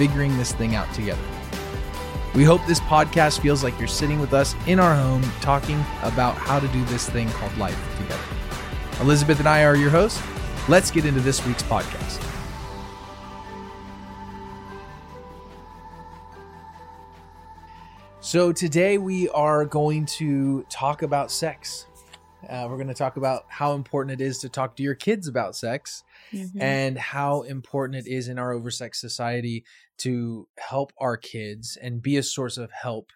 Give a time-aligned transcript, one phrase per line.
[0.00, 1.20] figuring this thing out together.
[2.34, 6.36] We hope this podcast feels like you're sitting with us in our home talking about
[6.36, 8.22] how to do this thing called life together.
[9.02, 10.22] Elizabeth and I are your hosts.
[10.70, 12.26] Let's get into this week's podcast.
[18.20, 21.88] So, today we are going to talk about sex.
[22.48, 25.28] Uh, we're going to talk about how important it is to talk to your kids
[25.28, 26.60] about sex mm-hmm.
[26.60, 29.64] and how important it is in our oversex society
[29.98, 33.10] to help our kids and be a source of help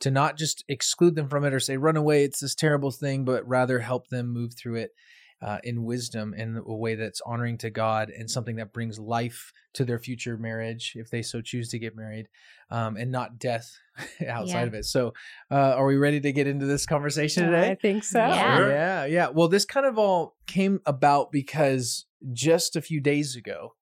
[0.00, 3.24] to not just exclude them from it or say run away it's this terrible thing
[3.24, 4.92] but rather help them move through it
[5.40, 9.52] uh, in wisdom in a way that's honoring to god and something that brings life
[9.74, 12.28] to their future marriage if they so choose to get married
[12.70, 13.78] um, and not death
[14.28, 14.66] outside yeah.
[14.66, 14.84] of it.
[14.84, 15.14] So
[15.50, 17.70] uh, are we ready to get into this conversation today?
[17.70, 18.18] I think so.
[18.18, 18.68] Yeah.
[18.68, 19.28] yeah yeah.
[19.28, 23.74] Well this kind of all came about because just a few days ago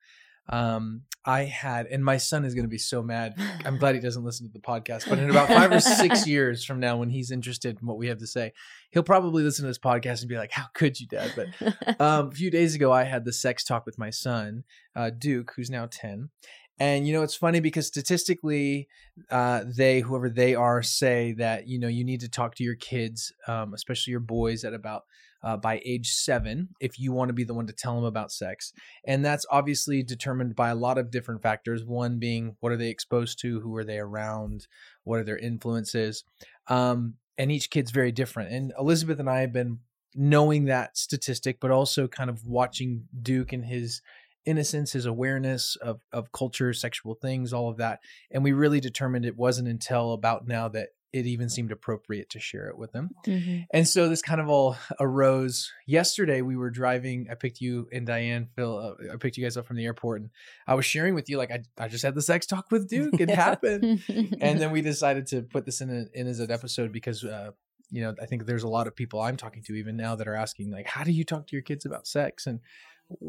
[0.48, 3.34] um, I had, and my son is going to be so mad.
[3.64, 6.64] I'm glad he doesn't listen to the podcast, but in about five or six years
[6.64, 8.52] from now, when he's interested in what we have to say,
[8.90, 11.32] he'll probably listen to this podcast and be like, How could you, dad?
[11.34, 14.62] But um, a few days ago, I had the sex talk with my son,
[14.94, 16.30] uh, Duke, who's now 10.
[16.78, 18.86] And you know it's funny because statistically,
[19.30, 22.74] uh, they whoever they are say that you know you need to talk to your
[22.74, 25.04] kids, um, especially your boys, at about
[25.46, 28.32] uh, by age seven if you want to be the one to tell them about
[28.32, 28.72] sex.
[29.06, 31.84] And that's obviously determined by a lot of different factors.
[31.84, 33.60] One being what are they exposed to?
[33.60, 34.66] Who are they around?
[35.04, 36.24] What are their influences?
[36.66, 38.50] Um, and each kid's very different.
[38.50, 39.78] And Elizabeth and I have been
[40.16, 44.02] knowing that statistic, but also kind of watching Duke and his
[44.46, 48.00] innocence, his awareness of, of culture, sexual things, all of that.
[48.32, 52.38] And we really determined it wasn't until about now that it even seemed appropriate to
[52.38, 53.10] share it with them.
[53.26, 53.62] Mm-hmm.
[53.70, 56.42] And so this kind of all arose yesterday.
[56.42, 57.28] We were driving.
[57.30, 58.78] I picked you and Diane, Phil.
[58.78, 60.30] Uh, I picked you guys up from the airport, and
[60.66, 63.18] I was sharing with you like I, I just had the sex talk with Duke.
[63.18, 66.92] It happened, and then we decided to put this in a, in as an episode
[66.92, 67.24] because.
[67.24, 67.52] Uh,
[67.88, 70.26] you know, I think there's a lot of people I'm talking to even now that
[70.26, 72.48] are asking, like, how do you talk to your kids about sex?
[72.48, 72.58] And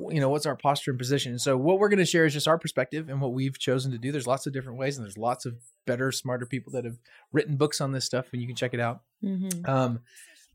[0.10, 1.38] you know what's our posture and position?
[1.40, 3.98] So what we're going to share is just our perspective and what we've chosen to
[3.98, 4.12] do.
[4.12, 5.56] There's lots of different ways and there's lots of
[5.86, 6.98] better smarter people that have
[7.32, 9.02] written books on this stuff and you can check it out.
[9.24, 9.70] Mm-hmm.
[9.70, 10.00] um,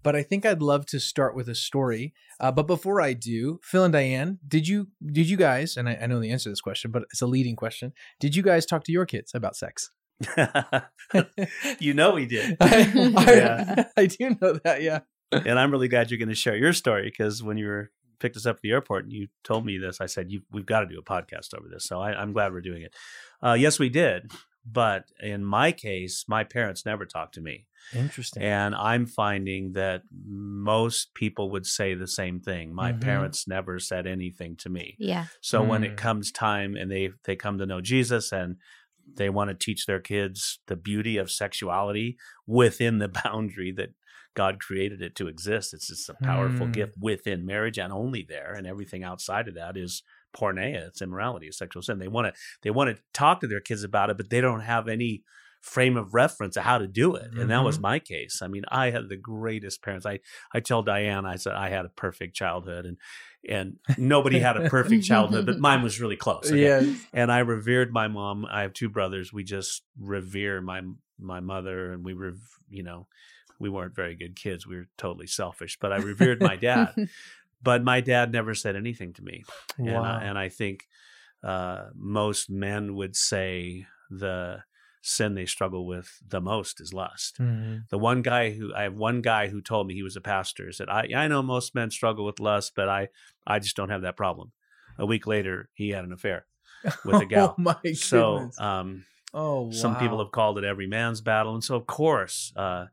[0.04, 2.14] but i think i'd love to start with a story.
[2.40, 5.98] Uh, but before i do phil and diane did you did you guys and I,
[6.02, 7.92] I know the answer to this question but it's a leading question.
[8.20, 9.90] Did you guys talk to your kids about sex?
[11.78, 12.56] You know we did.
[12.60, 13.84] I, I, yeah.
[13.96, 15.00] I do know that yeah.
[15.32, 17.90] And i'm really glad you're going to share your story because when you were
[18.22, 20.80] picked us up at the airport and you told me this, I said, we've got
[20.80, 21.84] to do a podcast over this.
[21.84, 22.94] So I, am glad we're doing it.
[23.42, 24.30] Uh, yes, we did.
[24.64, 27.66] But in my case, my parents never talked to me.
[27.92, 28.44] Interesting.
[28.44, 32.72] And I'm finding that most people would say the same thing.
[32.72, 33.00] My mm-hmm.
[33.00, 34.94] parents never said anything to me.
[35.00, 35.26] Yeah.
[35.40, 35.66] So mm.
[35.66, 35.96] when it mm.
[35.96, 38.56] comes time and they they come to know Jesus and
[39.16, 42.16] they want to teach their kids the beauty of sexuality
[42.46, 43.90] within the boundary that
[44.34, 45.74] God created it to exist.
[45.74, 46.72] It's just a powerful mm.
[46.72, 50.02] gift within marriage and only there, and everything outside of that is
[50.36, 50.88] porneia.
[50.88, 51.98] It's immorality, it's sexual sin.
[51.98, 54.60] They want to they want to talk to their kids about it, but they don't
[54.60, 55.22] have any
[55.62, 57.30] frame of reference of how to do it.
[57.34, 57.82] And that was mm-hmm.
[57.82, 58.40] my case.
[58.42, 60.04] I mean, I had the greatest parents.
[60.04, 60.18] I
[60.52, 62.96] I tell Diane, I said I had a perfect childhood and
[63.48, 66.50] and nobody had a perfect childhood, but mine was really close.
[66.50, 66.62] Okay?
[66.62, 66.94] Yeah.
[67.12, 68.46] And I revered my mom.
[68.50, 69.32] I have two brothers.
[69.32, 70.82] We just revere my
[71.18, 72.38] my mother and we rev,
[72.68, 73.06] you know,
[73.62, 74.66] we weren't very good kids.
[74.66, 76.94] We were totally selfish, but I revered my dad.
[77.64, 79.44] But my dad never said anything to me.
[79.78, 79.86] Wow.
[79.86, 80.88] And, I, and I think
[81.44, 84.64] uh, most men would say the
[85.00, 87.38] sin they struggle with the most is lust.
[87.40, 87.82] Mm-hmm.
[87.88, 90.72] The one guy who I have one guy who told me he was a pastor
[90.72, 93.10] said, I, I know most men struggle with lust, but I,
[93.46, 94.50] I just don't have that problem.
[94.98, 96.46] A week later, he had an affair
[97.04, 97.54] with a gal.
[97.56, 98.04] oh my goodness.
[98.04, 99.70] so, um, oh, wow.
[99.70, 101.54] some people have called it every man's battle.
[101.54, 102.86] And so, of course, uh,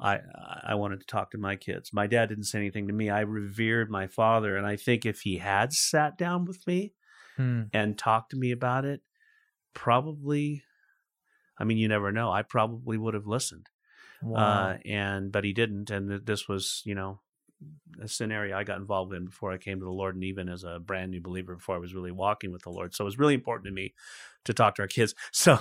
[0.00, 0.20] I
[0.62, 1.92] I wanted to talk to my kids.
[1.92, 3.10] My dad didn't say anything to me.
[3.10, 6.94] I revered my father, and I think if he had sat down with me
[7.36, 7.62] hmm.
[7.72, 9.02] and talked to me about it,
[9.72, 10.62] probably,
[11.58, 12.30] I mean, you never know.
[12.30, 13.68] I probably would have listened.
[14.24, 14.40] Uh, wow.
[14.40, 17.20] Uh, and but he didn't, and this was, you know,
[18.02, 20.64] a scenario I got involved in before I came to the Lord, and even as
[20.64, 22.94] a brand new believer before I was really walking with the Lord.
[22.94, 23.94] So it was really important to me
[24.44, 25.14] to talk to our kids.
[25.32, 25.58] So,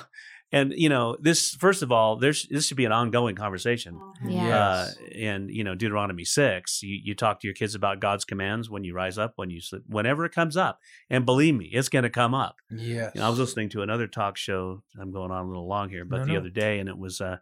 [0.54, 4.00] and you know, this first of all, there's this should be an ongoing conversation.
[4.26, 4.60] Yeah.
[4.60, 8.70] Uh, and you know, Deuteronomy six, you, you talk to your kids about God's commands
[8.70, 10.80] when you rise up, when you sleep, whenever it comes up.
[11.10, 12.56] And believe me, it's going to come up.
[12.70, 13.12] Yes.
[13.16, 14.84] You know, I was listening to another talk show.
[14.98, 16.40] I'm going on a little long here, but No, the no.
[16.40, 17.38] other day, and it was uh,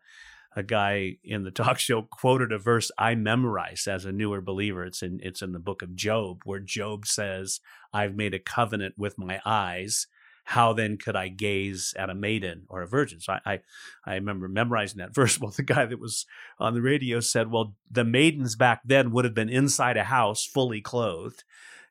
[0.56, 4.86] a guy in the talk show quoted a verse I memorized as a newer believer.
[4.86, 7.60] It's in it's in the book of Job, where Job says,
[7.94, 10.08] "I've made a covenant with my eyes."
[10.44, 13.20] How then could I gaze at a maiden or a virgin?
[13.20, 13.60] So I, I,
[14.06, 15.40] I remember memorizing that verse.
[15.40, 16.26] Well, the guy that was
[16.60, 20.46] on the radio said, "Well, the maidens back then would have been inside a house,
[20.46, 21.44] fully clothed."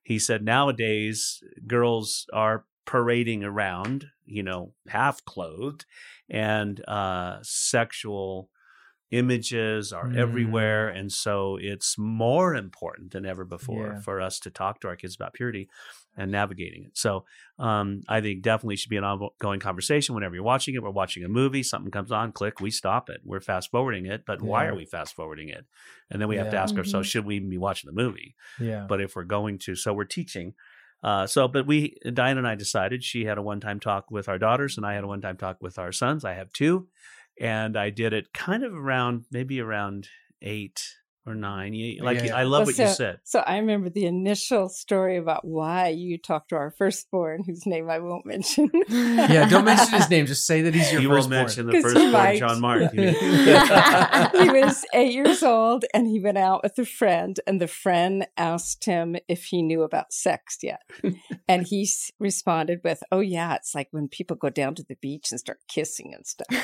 [0.03, 5.85] He said, "Nowadays, girls are parading around, you know, half clothed,
[6.29, 8.51] and uh, sexual
[9.11, 10.17] images are Mm.
[10.17, 10.89] everywhere.
[10.89, 14.01] And so it's more important than ever before Yeah.
[14.01, 15.69] for us to talk to our kids about purity
[16.17, 16.97] and navigating it.
[16.97, 17.25] So
[17.59, 20.83] um, I think definitely should be an ongoing conversation whenever you're watching it.
[20.83, 23.21] We're watching a movie, something comes on, click, we stop it.
[23.25, 25.67] We're fast forwarding it, but why are we fast forwarding it?
[26.11, 26.63] And then we have to Yeah.
[26.63, 26.79] ask Mhm.
[26.79, 28.35] ourselves, should we even be watching the movie?
[28.59, 28.87] Yeah.
[28.89, 30.55] but if we're going to so we're teaching
[31.03, 34.37] uh, so but we diane and i decided she had a one-time talk with our
[34.39, 36.89] daughters and i had a one-time talk with our sons i have two
[37.41, 40.09] and i did it kind of around maybe around
[40.43, 42.37] eight or nine You- like Yeah.
[42.37, 46.17] i love Well, what you said So I remember the initial story about why you
[46.19, 48.71] talked to our firstborn, whose name I won't mention.
[48.89, 49.49] yeah.
[49.49, 50.27] Don't mention his name.
[50.27, 51.41] Just say that he's your you will firstborn.
[51.41, 52.39] mention the first he born might.
[52.39, 57.61] john mark he was eight years old and he went out with a friend and
[57.61, 60.81] the friend asked him if he knew about sex yet
[61.49, 64.97] and he s- responded with oh yeah it's like when people go down to the
[65.01, 66.47] beach and start kissing and stuff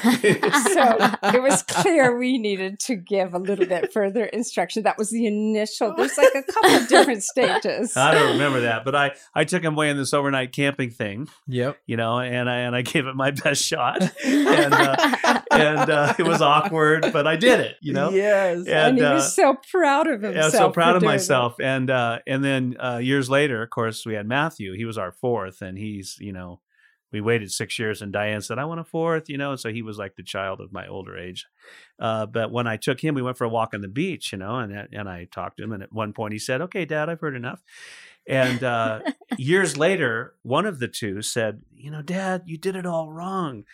[0.72, 5.10] so it was clear we needed to give a little bit further instruction that was
[5.10, 9.12] the initial there's like a couple of different stages i don't remember that but i
[9.34, 11.78] i took him away in this overnight camping thing Yep.
[11.86, 16.14] you know and i and i gave it my best shot and uh, and uh,
[16.18, 18.58] it was awkward but i did it you know Yes.
[18.60, 21.10] and, and he uh, was so proud of Yeah, himself I'm so proud of doing
[21.10, 21.14] it.
[21.14, 21.56] myself.
[21.60, 24.74] And uh, and then uh, years later, of course, we had Matthew.
[24.74, 26.60] He was our fourth, and he's you know,
[27.12, 29.56] we waited six years, and Diane said, "I want a fourth, you know.
[29.56, 31.46] So he was like the child of my older age.
[31.98, 34.38] Uh, but when I took him, we went for a walk on the beach, you
[34.38, 37.08] know, and and I talked to him, and at one point he said, "Okay, Dad,
[37.08, 37.62] I've heard enough."
[38.28, 39.00] And uh,
[39.38, 43.64] years later, one of the two said, "You know, Dad, you did it all wrong."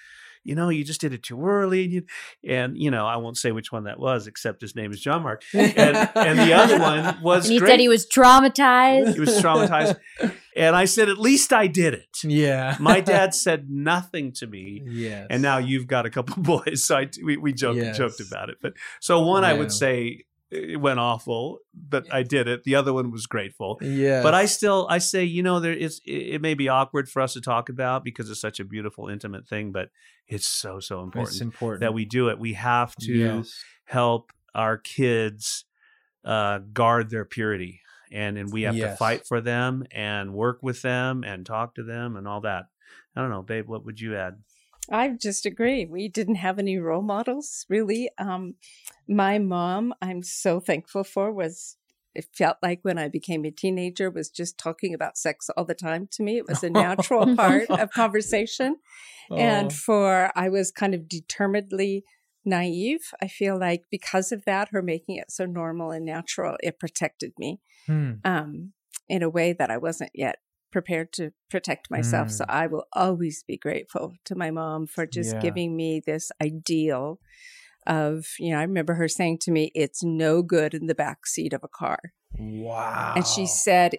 [0.45, 2.03] You know, you just did it too early, and you,
[2.45, 5.23] and you know, I won't say which one that was, except his name is John
[5.23, 7.69] Mark and, and the other one was and he great.
[7.71, 9.15] said he was traumatized.
[9.15, 10.01] He was traumatized.
[10.57, 12.19] and I said, at least I did it.
[12.25, 12.77] Yeah.
[12.81, 14.83] My dad said nothing to me.
[14.85, 15.27] Yes.
[15.31, 16.85] And now you've got a couple boys.
[16.85, 17.97] So I, we, we joked, Yes.
[17.97, 18.57] joked about it.
[18.61, 22.65] But so one, I would say it went awful, but I did it.
[22.65, 23.79] The other one was grateful.
[23.81, 24.23] Yeah.
[24.23, 27.23] But I still, I say, you know, there is, it, it may be awkward for
[27.23, 29.89] us to talk about because it's such a beautiful, intimate thing, but
[30.29, 32.39] it's so, so important, It's important that we do it.
[32.39, 33.55] We have to Yes.
[33.87, 35.65] help our kids
[36.25, 37.81] uh, guard their purity
[38.13, 41.83] and and we have to fight for them and work with them and talk to
[41.83, 42.67] them and all that
[43.17, 44.37] i don't know babe what would you add
[44.91, 45.87] I just agree.
[45.87, 48.11] We didn't have any role models, really.
[48.19, 48.55] Um,
[49.09, 51.77] my mom, I'm so thankful for, was
[52.15, 55.75] it felt like when I became a teenager was just talking about sex all the
[55.75, 56.37] time to me.
[56.37, 58.77] It was a natural part of conversation.
[59.35, 59.75] And Oh.
[59.75, 62.05] for I was kind of determinedly
[62.45, 63.11] naive.
[63.21, 67.33] I feel like because of that, her making it so normal and natural, it protected
[67.39, 68.13] me Hmm.
[68.25, 68.73] um,
[69.09, 70.37] in a way that I wasn't yet
[70.71, 72.31] prepared to protect myself.
[72.31, 75.41] So I will always be grateful to my mom for just Yeah.
[75.41, 77.21] giving me this ideal
[77.87, 81.27] of, you know, I remember her saying to me, it's no good in the back
[81.27, 81.99] seat of a car.
[82.39, 83.13] Wow.
[83.17, 83.99] And she said,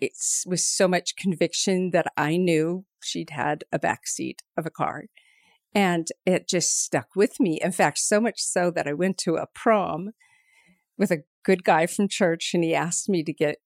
[0.00, 4.70] it's with so much conviction that I knew she'd had a back seat of a
[4.70, 5.04] car.
[5.74, 7.58] And it just stuck with me.
[7.62, 10.10] In fact, so much so that I went to a prom
[10.96, 13.56] with a good guy from church and he asked me to get,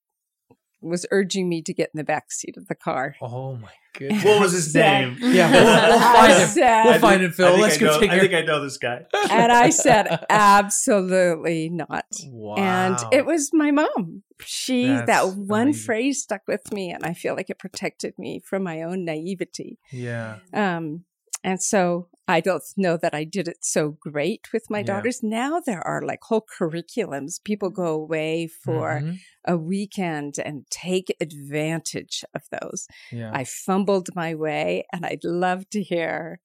[0.80, 3.16] was urging me to get in the back seat of the car.
[3.20, 4.24] Oh my goodness.
[4.24, 6.48] what was his Said- name Yeah, we'll, we'll find him.
[6.48, 7.58] said- We'll find him, Phil.
[7.58, 11.68] Let's I go know, take i think i know this guy and I said, absolutely
[11.68, 12.06] not.
[12.26, 12.54] Wow.
[12.56, 14.22] And it was my mom.
[14.40, 15.84] She, that one amazing.
[15.84, 19.78] phrase stuck with me, and I feel like it protected me from my own naivety.
[19.92, 20.36] Yeah.
[20.54, 21.04] Um,
[21.44, 24.84] and so I don't know that I did it so great with my Yeah.
[24.84, 25.22] daughters.
[25.22, 27.42] Now there are like whole curriculums.
[27.42, 29.20] People go away for Mhm.
[29.46, 32.86] a weekend and take advantage of those.
[33.10, 33.30] Yeah.
[33.32, 36.40] I fumbled my way, and I'd love to hear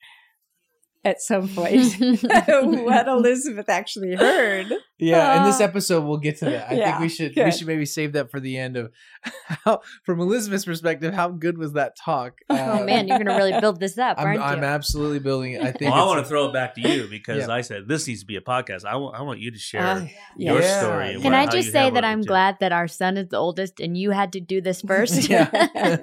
[1.05, 4.67] at some point what Elizabeth actually heard.
[4.99, 6.71] Yeah, in this episode we'll get to that.
[6.71, 8.91] I think we should we should maybe save that for the end of
[9.65, 11.13] how, from Elizabeth's perspective.
[11.13, 12.37] How good was that talk?
[12.49, 14.63] oh Uh, man, you're gonna really build this up, I'm, aren't I'm you?
[14.65, 15.61] absolutely building it.
[15.61, 17.53] I think Well, I want to throw it back to you because Yeah.
[17.53, 18.85] I said this needs to be a podcast.
[18.85, 20.07] I want, I want you to share Uh,
[20.37, 20.79] your yeah.
[20.79, 21.19] story.
[21.21, 22.27] Can I just say that I'm too.
[22.27, 25.27] glad that our son is the oldest and you had to do this first?
[25.29, 25.97] yeah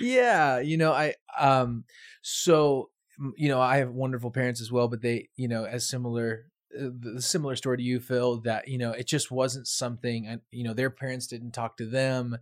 [0.00, 1.84] yeah you know i um
[2.22, 2.93] so m-
[3.36, 6.46] you know i have wonderful parents as well but they you know as similar
[6.78, 10.40] uh, the similar story to you phil that you know it just wasn't something and
[10.50, 12.38] you know their parents didn't talk to them.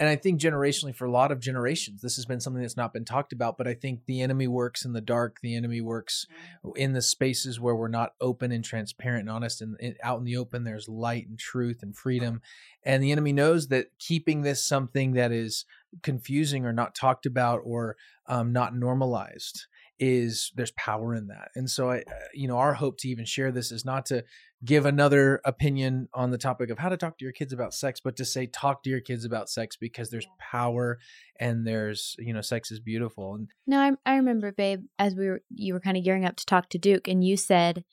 [0.00, 2.92] And i think generationally for a lot of generations this has been something that's not
[2.92, 6.26] been talked about but i think the enemy works in the dark the enemy works
[6.74, 10.24] in the spaces where we're not open and transparent and honest and, and out in
[10.24, 12.40] the open there's light and truth and freedom.
[12.84, 15.64] And the enemy knows that keeping this something that is
[16.02, 19.66] confusing or not talked about or um, not normalized
[19.98, 23.52] is there's power in that and so i you know our hope to even share
[23.52, 24.24] this is not to
[24.64, 28.00] give another opinion on the topic of how to talk to your kids about sex
[28.00, 30.98] but to say talk to your kids about sex because there's power
[31.38, 35.26] and there's you know sex is beautiful and No, I, I remember, babe, as we
[35.28, 37.84] were you were kind of gearing up to talk to Duke, and you said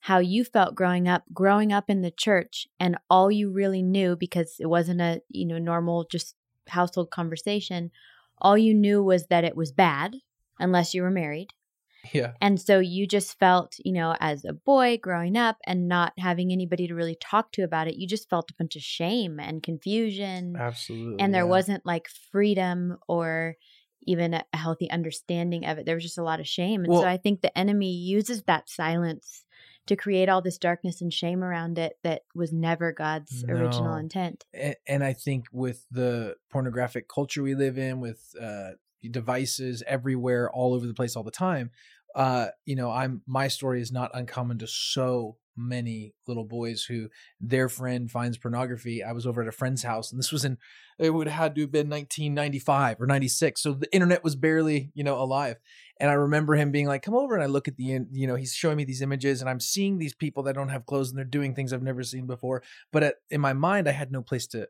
[0.00, 4.16] how you felt growing up, growing up in the church, and all you really knew
[4.16, 6.34] because it wasn't a you know normal just
[6.68, 7.90] household conversation.
[8.38, 10.16] All you knew was that it was bad,
[10.60, 11.48] unless you were married.
[12.12, 16.12] yeah And so you just felt, you know, as a boy growing up and not
[16.18, 19.38] having anybody to really talk to about it, you just felt a bunch of shame
[19.40, 20.56] and confusion.
[20.58, 21.56] absolutely and there yeah.
[21.56, 23.56] wasn't like freedom or
[24.06, 25.84] even a healthy understanding of it.
[25.84, 26.84] There was just a lot of shame.
[26.84, 29.44] And Well- so I think the enemy uses that silence
[29.86, 34.44] to create all this darkness and shame around it that was never God's original intent.
[34.54, 38.72] and, and I think with the pornographic culture we live in, with uh,
[39.08, 41.70] devices everywhere, all over the place, all the time,
[42.14, 47.08] uh, you know, I'm my story is not uncommon to so many little boys who
[47.40, 49.02] their friend finds pornography.
[49.02, 50.58] I was over at a friend's house, and this was in
[50.98, 54.90] it would have had to have been 1995 or 96, so the internet was barely
[54.94, 55.56] you know alive.
[56.00, 58.36] And I remember him being like, "Come over," and I look at the, you know,
[58.36, 61.18] he's showing me these images, and I'm seeing these people that don't have clothes, and
[61.18, 62.62] they're doing things I've never seen before.
[62.92, 64.68] But at, in my mind, I had no place to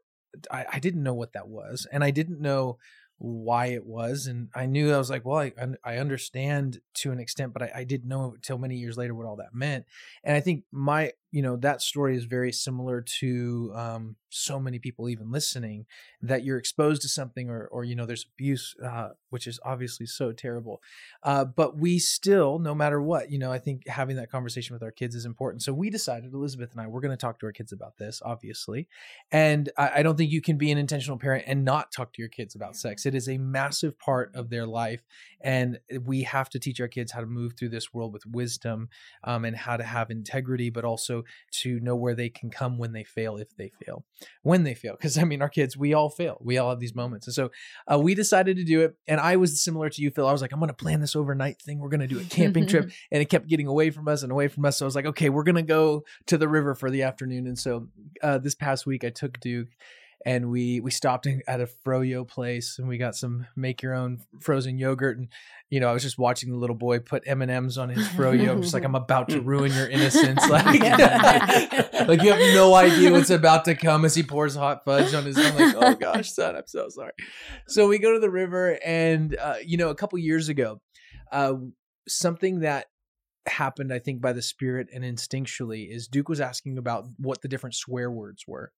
[0.50, 2.78] I, I didn't know what that was and i didn't know
[3.22, 5.52] why it was and i knew i was like well i,
[5.84, 9.26] I understand to an extent but I, I didn't know until many years later what
[9.26, 9.84] all that meant.
[10.24, 14.78] And i think my you know that story is very similar to um, so many
[14.78, 15.86] people even listening
[16.22, 20.06] that you're exposed to something or or you know there's abuse uh, which is obviously
[20.06, 20.80] so terrible
[21.22, 24.82] uh, but we still no matter what you know i think having that conversation with
[24.82, 27.46] our kids is important so we decided elizabeth and i we're going to talk to
[27.46, 28.88] our kids about this obviously
[29.32, 32.22] and I, I don't think you can be an intentional parent and not talk to
[32.22, 33.06] your kids about sex.
[33.06, 35.02] It is a massive part of their life.
[35.40, 38.88] And we have to teach our kids how to move through this world with wisdom
[39.24, 41.19] um, and how to have integrity, but also
[41.52, 44.04] to know where they can come when they fail, if they fail,
[44.42, 44.92] when they fail.
[44.92, 46.38] Because I mean, our kids, we all fail.
[46.40, 47.26] We all have these moments.
[47.26, 47.50] And so
[47.90, 48.94] uh, we decided to do it.
[49.06, 50.26] And I was similar to you, Phil.
[50.26, 51.78] I was like, I'm going to plan this overnight thing.
[51.78, 52.90] We're going to do a camping trip.
[53.12, 54.78] And it kept getting away from us and away from us.
[54.78, 57.46] So I was like, okay, we're going to go to the river for the afternoon.
[57.46, 57.88] And so
[58.22, 59.68] uh, this past week, I took Duke
[60.26, 63.94] and we we stopped in, at a froyo place and we got some make your
[63.94, 65.28] own frozen yogurt and
[65.70, 68.62] you know i was just watching the little boy put m&ms on his froyo I'm
[68.62, 73.30] just like i'm about to ruin your innocence like like you have no idea what's
[73.30, 76.56] about to come as he pours hot fudge on his i'm like oh gosh son
[76.56, 77.12] i'm so sorry.
[77.66, 80.80] So we go to the river and uh, you know a couple years ago
[81.32, 81.54] uh,
[82.08, 82.86] something that
[83.46, 87.48] happened i think by the spirit and instinctually is duke was asking about what the
[87.48, 88.70] different swear words were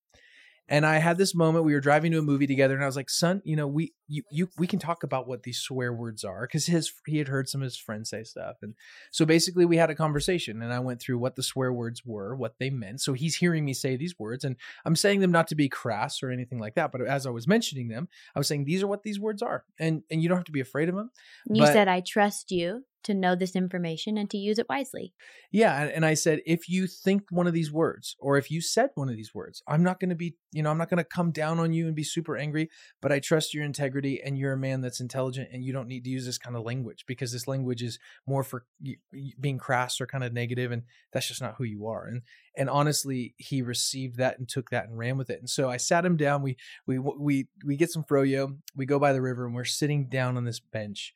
[0.73, 1.67] and I had this moment.
[1.67, 3.93] We were driving to a movie together, and I was like, "Son, you know, we
[4.09, 7.29] you you we can talk about what these swear words are because his he had
[7.29, 8.75] heard some of his friends say stuff, and
[9.11, 12.35] so basically we had a conversation, and I went through what the swear words were,
[12.35, 13.02] what they meant.
[13.02, 16.23] So he's hearing me say these words, and I'm saying them not to be crass
[16.23, 18.87] or anything like that, but as I was mentioning them, I was saying these are
[18.88, 21.11] what these words are, and and you don't have to be afraid of them.
[21.47, 25.12] You But- said, I trust you to know this information and to use it wisely.
[25.50, 28.90] Yeah, and, I said, if you think one of these words, or if you said
[28.94, 31.04] one of these words, I'm not going to be, you know, I'm not going to
[31.04, 34.52] come down on you and be super angry, but I trust your integrity and you're
[34.52, 37.32] a man that's intelligent and you don't need to use this kind of language because
[37.32, 38.64] this language is more for
[39.40, 40.82] being crass or kind of negative, and
[41.12, 42.06] that's just not who you are.
[42.06, 42.23] And
[42.56, 45.38] and honestly, he received that and took that and ran with it.
[45.38, 46.42] And so I sat him down.
[46.42, 46.56] We
[46.87, 48.59] we we we get some froyo.
[48.76, 51.14] We go by the river and we're sitting down on this bench.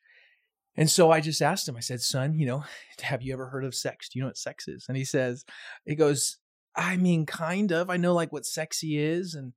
[0.77, 2.65] And so I just asked him, I said, son, you know,
[3.03, 4.09] have you ever heard of sex?
[4.09, 4.87] Do you know what sex is?
[4.89, 5.45] And he says,
[5.85, 6.39] he goes,
[6.75, 7.89] I mean, kind of.
[7.91, 9.35] I know like what sexy is.
[9.35, 9.55] And,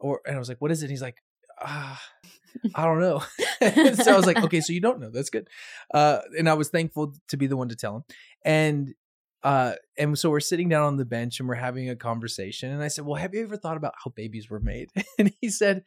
[0.00, 0.86] or, and I was like, what is it?
[0.86, 1.22] And he's like,
[1.60, 1.96] uh,
[2.74, 3.22] I don't know.
[3.94, 5.10] so I was like, okay, so you don't know.
[5.10, 5.48] That's good.
[5.92, 8.04] Uh, and I was thankful to be the one to tell him.
[8.44, 8.94] And
[9.42, 12.70] uh, and so we're sitting down on the bench and we're having a conversation.
[12.70, 14.90] And I said, well, have you ever thought about how babies were made?
[15.18, 15.82] And he said,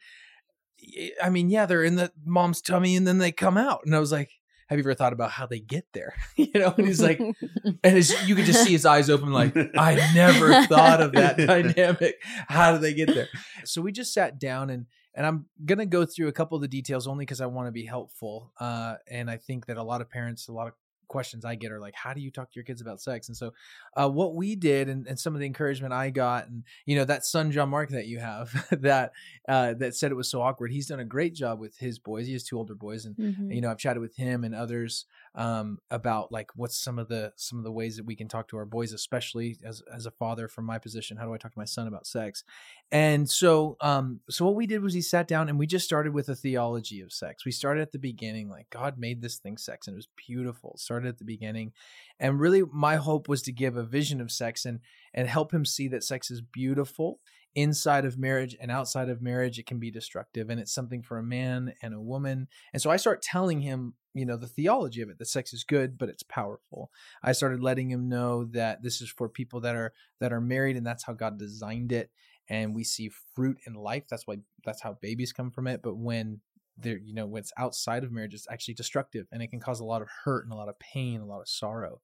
[1.22, 3.80] I mean, yeah, they're in the mom's tummy and then they come out.
[3.84, 4.30] And I was like,
[4.68, 6.14] have you ever thought about how they get there?
[6.36, 7.20] you know, and he's like,
[7.84, 12.16] and you could just see his eyes open, like, I never thought of that dynamic.
[12.48, 13.28] How do they get there?
[13.64, 16.68] So we just sat down and and I'm gonna go through a couple of the
[16.68, 18.52] details only because I want to be helpful.
[18.60, 20.74] Uh, and I think that a lot of parents, a lot of
[21.08, 23.28] questions I get are like, how do you talk to your kids about sex?
[23.28, 23.52] And so,
[23.96, 27.04] uh, what we did, and, and some of the encouragement I got, and you know,
[27.04, 29.12] that son John Mark that you have, that
[29.48, 30.70] uh, that said it was so awkward.
[30.72, 32.26] He's done a great job with his boys.
[32.26, 33.54] He has two older boys, and Mhm.
[33.54, 35.06] you know, I've chatted with him and others
[35.36, 38.48] um, about like what's some of the some of the ways that we can talk
[38.48, 41.18] to our boys, especially as as a father from my position.
[41.18, 42.42] How do I talk to my son about sex?
[42.90, 46.14] And so, um, so what we did was he sat down and we just started
[46.14, 47.44] with a theology of sex.
[47.44, 50.76] We started at the beginning, like God made this thing sex, and it was beautiful.
[50.78, 51.72] Started at the beginning,
[52.18, 54.80] and really, my hope was to give a vision of sex and
[55.12, 57.20] and help him see that sex is beautiful
[57.56, 59.58] inside of marriage and outside of marriage.
[59.58, 62.46] It can be destructive, and it's something for a man and a woman.
[62.72, 65.64] And so I start telling him, you know, the theology of it that sex is
[65.64, 66.90] good, but it's powerful.
[67.22, 70.76] I started letting him know that this is for people that are that are married,
[70.76, 72.10] and that's how God designed it
[72.48, 75.96] and we see fruit in life that's why that's how babies come from it but
[75.96, 76.40] when
[76.78, 79.80] they're you know when it's outside of marriage it's actually destructive and it can cause
[79.80, 82.00] a lot of hurt and a lot of pain a lot of sorrow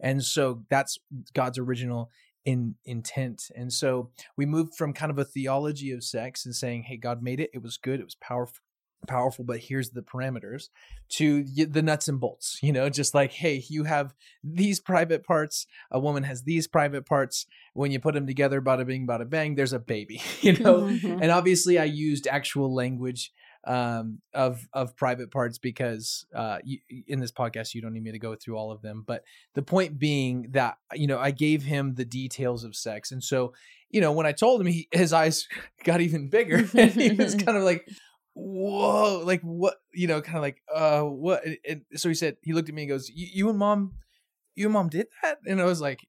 [0.00, 0.98] and so that's
[1.34, 2.10] god's original
[2.44, 3.50] in intent.
[3.56, 7.22] And so we moved from kind of a theology of sex and saying hey god
[7.22, 7.50] made it.
[7.54, 8.00] It was good.
[8.00, 8.60] It was powerful
[9.06, 10.70] powerful but here's the parameters
[11.10, 15.66] to the nuts and bolts you know just like hey you have these private parts.
[15.90, 17.44] A woman has these private parts.
[17.74, 20.82] When you put them together bada bing bada bang there's a baby you know?
[20.84, 21.20] Mhm.
[21.20, 23.30] and obviously i used actual language
[23.66, 28.12] um, of of private parts because uh, you, in this podcast you don't need me
[28.12, 29.02] to go through all of them.
[29.06, 33.10] But the point being that you know i gave him the details of sex.
[33.12, 33.54] And so
[33.90, 35.48] you know when i told him he, his eyes
[35.84, 36.68] got even bigger.
[36.74, 37.88] And he was kind of like
[38.34, 41.42] whoa like what you know kind of like uh what?
[41.68, 43.94] And, so he said he looked at me and goes "You- you and mom
[44.54, 45.38] you and mom did that?
[45.46, 46.00] And i was like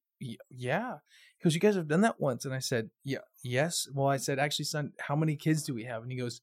[0.50, 0.98] yeah
[1.38, 2.44] because you guys have done that once.
[2.46, 3.88] And i said yeah yes.
[3.94, 6.02] Well i said actually son how many kids do we have?
[6.02, 6.42] And he goes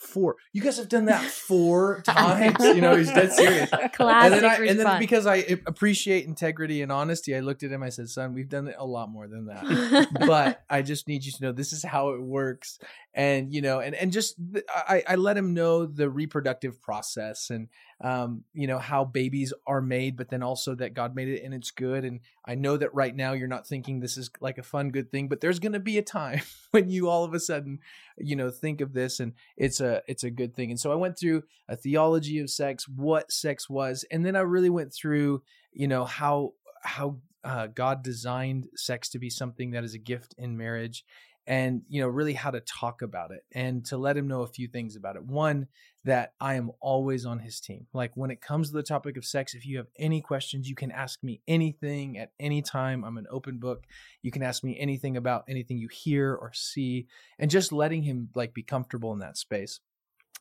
[0.00, 4.32] four you guys have done that four times you know he's dead serious Classic and
[4.32, 4.70] then, I, response.
[4.70, 7.82] and then because I a- appreciate integrity and honesty, I looked at him.
[7.82, 11.24] I said, "Son, we've done it a lot more than that, but I just need
[11.24, 12.78] you to know this is how it works."
[13.14, 14.36] And you know, and and just
[14.68, 17.68] I, I let him know the reproductive process and
[18.02, 21.52] um, you know how babies are made, but then also that God made it and
[21.52, 22.04] it's good.
[22.04, 25.10] And I know that right now you're not thinking this is like a fun, good
[25.10, 27.78] thing, but there's going to be a time when you all of a sudden,
[28.16, 30.70] you know, think of this and it's a it's a good thing.
[30.70, 34.40] And so I went through a theology of sex, what sex was, and then I
[34.40, 39.84] really went through, you know, how how uh, God designed sex to be something that
[39.84, 41.04] is a gift in marriage,
[41.50, 44.46] and you know, really how to talk about it and to let him know a
[44.46, 45.24] few things about it.
[45.24, 45.66] One,
[46.04, 47.88] that I am always on his team.
[47.92, 50.76] Like when it comes to the topic of sex, if you have any questions, you
[50.76, 53.04] can ask me anything at any time.
[53.04, 53.82] I'm an open book.
[54.22, 58.28] You can ask me anything about anything you hear or see, and just letting him
[58.36, 59.80] like be comfortable in that space.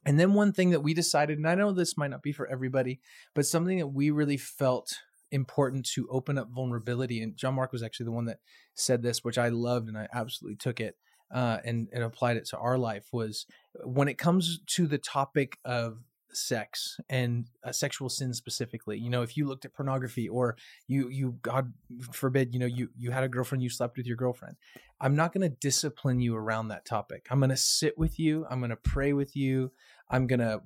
[0.05, 2.45] And then one thing that we decided, and I know this might not be for
[2.45, 2.99] everybody,
[3.33, 4.95] but something that we really felt
[5.31, 7.21] important to open up vulnerability.
[7.21, 8.39] And John Mark was actually the one that
[8.73, 10.95] said this, which I loved and I absolutely took it
[11.31, 13.45] uh, and, and applied it to our life was
[13.83, 15.99] when it comes to the topic of
[16.31, 20.55] sex and uh, sexual sin specifically you know if you looked at pornography or
[20.87, 21.73] you you god
[22.11, 24.55] forbid you know you you had a girlfriend you slept with your girlfriend
[25.01, 28.45] i'm not going to discipline you around that topic i'm going to sit with you
[28.49, 29.71] i'm going to pray with you
[30.09, 30.61] i'm going to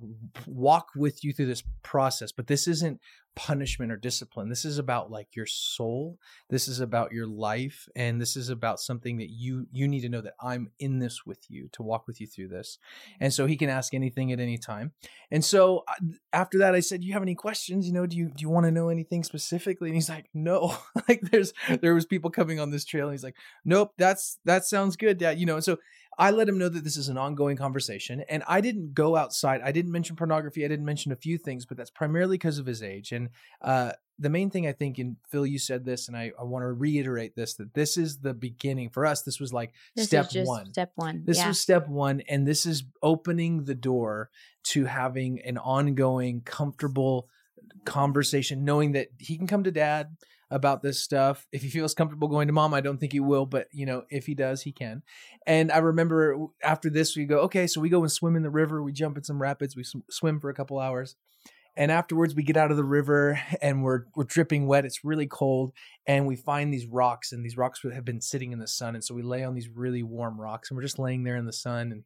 [0.46, 3.00] walk with you through this process but this isn't
[3.34, 4.48] punishment or discipline.
[4.48, 6.18] This is about like your soul.
[6.50, 10.08] This is about your life and this is about something that you you need to
[10.08, 12.78] know that i'm in this with you to walk with you through this.
[13.20, 14.92] And so he can ask anything at any time.
[15.30, 15.94] And so uh,
[16.32, 17.86] after that i said do you have any questions?
[17.86, 19.88] You know do you do you want to know anything specifically?
[19.88, 20.76] And he's like no.
[21.06, 21.52] Like there's
[21.82, 25.18] there was people coming on this trail and he's like nope that's that sounds good
[25.18, 25.76] dad you know and so
[26.18, 28.22] I let him know that this is an ongoing conversation.
[28.28, 29.60] And I didn't go outside.
[29.62, 30.64] I didn't mention pornography.
[30.64, 33.12] I didn't mention a few things, but that's primarily because of his age.
[33.12, 33.30] And
[33.62, 36.62] uh, the main thing I think, and Phil, you said this, and I, I want
[36.62, 38.90] to reiterate this that this is the beginning.
[38.90, 40.72] For us, this was like this step is just one.
[40.72, 41.22] Step one.
[41.24, 41.48] This yeah.
[41.48, 44.30] was step one, and this is opening the door
[44.64, 47.28] to having an ongoing, comfortable
[47.84, 50.16] conversation, knowing that he can come to dad.
[50.50, 51.46] About this stuff.
[51.52, 54.04] If he feels comfortable going to mom, I don't think he will, but you know,
[54.10, 55.02] if he does, he can.
[55.46, 58.50] And I remember after this, we go, okay, so we go and swim in the
[58.50, 58.82] river.
[58.82, 59.76] We jump in some rapids.
[59.76, 61.16] We sw- swim for a couple hours.
[61.76, 64.84] And afterwards, we get out of the river and we're we're dripping wet.
[64.84, 65.72] It's really cold,
[66.06, 68.94] and we find these rocks, and these rocks have been sitting in the sun.
[68.94, 71.46] And so we lay on these really warm rocks, and we're just laying there in
[71.46, 72.04] the sun and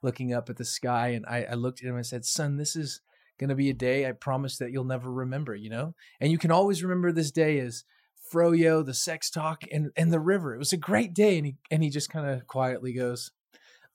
[0.00, 1.08] looking up at the sky.
[1.08, 3.02] And I, I looked at him and I said, "Son, this is
[3.40, 5.94] going to be a day I promise that you'll never remember, you know?
[6.20, 7.84] And you can always remember this day as
[8.32, 10.54] Froyo, the sex talk, and and the river.
[10.54, 13.32] It was a great day." And he and he just kind of quietly goes,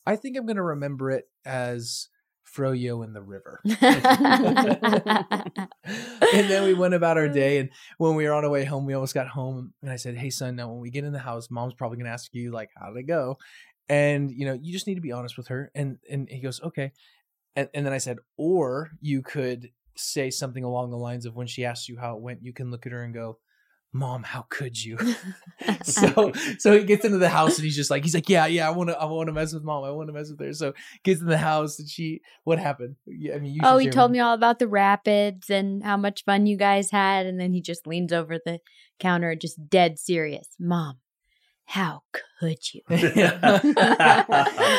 [0.05, 2.09] "I think I'm going to remember it as."
[2.55, 3.59] Froyo in the river.
[3.65, 3.79] and
[6.49, 7.57] then we went about our day.
[7.57, 9.73] And when we were on our way home, we almost got home.
[9.81, 12.05] And I said, Hey, son, now when we get in the house, mom's probably going
[12.05, 13.39] to ask you, like, how did it go?
[13.89, 15.69] And, you know, you just need to be honest with her.
[15.75, 16.93] And, and he goes, Okay.
[17.55, 21.47] And, and then I said, Or you could say something along the lines of when
[21.47, 23.37] she asks you how it went, you can look at her and go,
[23.95, 24.97] mom how could you
[25.83, 28.67] so so he gets into the house and he's just like he's like yeah yeah
[28.67, 30.53] i want to i want to mess with mom i want to mess with her.
[30.53, 32.97] So gets in the house and she what happened?
[33.07, 36.45] Yeah, i mean oh he told me all about the rapids and how much fun
[36.45, 38.59] you guys had and then he just leans over the
[38.99, 40.99] counter just dead serious mom
[41.65, 42.21] how could
[42.73, 42.81] you.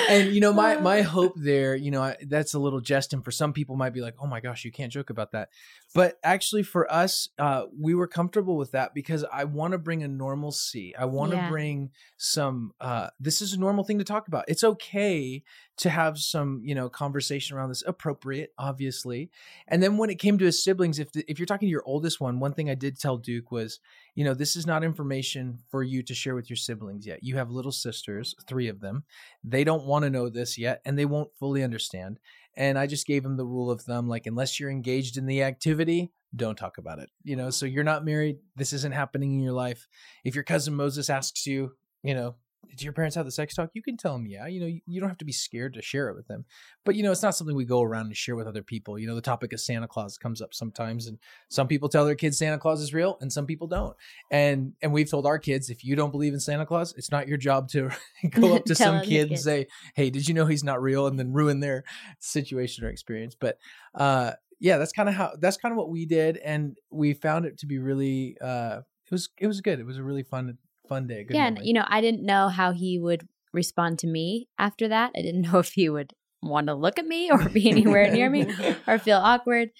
[0.08, 3.24] And you know my my hope there you know I, that's a little jest and
[3.24, 5.48] for some people might be like oh my gosh you can't joke about that.
[5.94, 10.02] But actually for us uh, we were comfortable with that because i want to bring
[10.02, 10.94] a normalcy.
[10.96, 11.48] I want to Yeah.
[11.48, 14.44] bring some uh, this is a normal thing to talk about.
[14.48, 15.42] It's okay
[15.78, 19.30] to have some you know conversation around this appropriate obviously.
[19.68, 21.82] And then when it came to his siblings if the, if you're talking to your
[21.84, 23.80] oldest one one thing i did tell duke was
[24.14, 27.22] you know this is not information for you to share with your siblings yet.
[27.22, 29.04] You have little sisters three of them.
[29.42, 32.18] They don't want to know this yet and they won't fully understand.
[32.58, 35.42] And i just gave him the rule of thumb like unless you're engaged in the
[35.42, 37.10] activity don't talk about it.
[37.24, 38.38] You know so you're not married.
[38.56, 39.86] This isn't happening in your life.
[40.24, 42.36] If your cousin moses asks you you know
[42.70, 43.70] did your parents have the sex talk?
[43.74, 45.82] You can tell them yeah you know you, you don't have to be scared to
[45.82, 46.44] share it with them.
[46.84, 48.98] But you know it's not something we go around and share with other people.
[48.98, 52.14] You know the topic of santa claus comes up sometimes and some people tell their
[52.14, 53.96] kids santa claus is real and some people don't.
[54.30, 57.28] And and we've told our kids if you don't believe in santa claus it's not
[57.28, 57.90] your job to
[58.30, 61.06] go up to some kid and say hey did you know he's not real?
[61.06, 61.84] and then ruin their
[62.18, 63.36] situation or experience.
[63.38, 63.58] But
[63.94, 67.44] uh yeah that's kind of how that's kind of what we did and we found
[67.44, 69.78] it to be really uh it was it was good.
[69.78, 72.48] It was a really fun fun day good yeah, and you know, I didn't know
[72.48, 75.12] how he would respond to me after that.
[75.16, 78.30] I didn't know if he would want to look at me or be anywhere near
[78.30, 78.46] me
[78.86, 79.70] or feel awkward.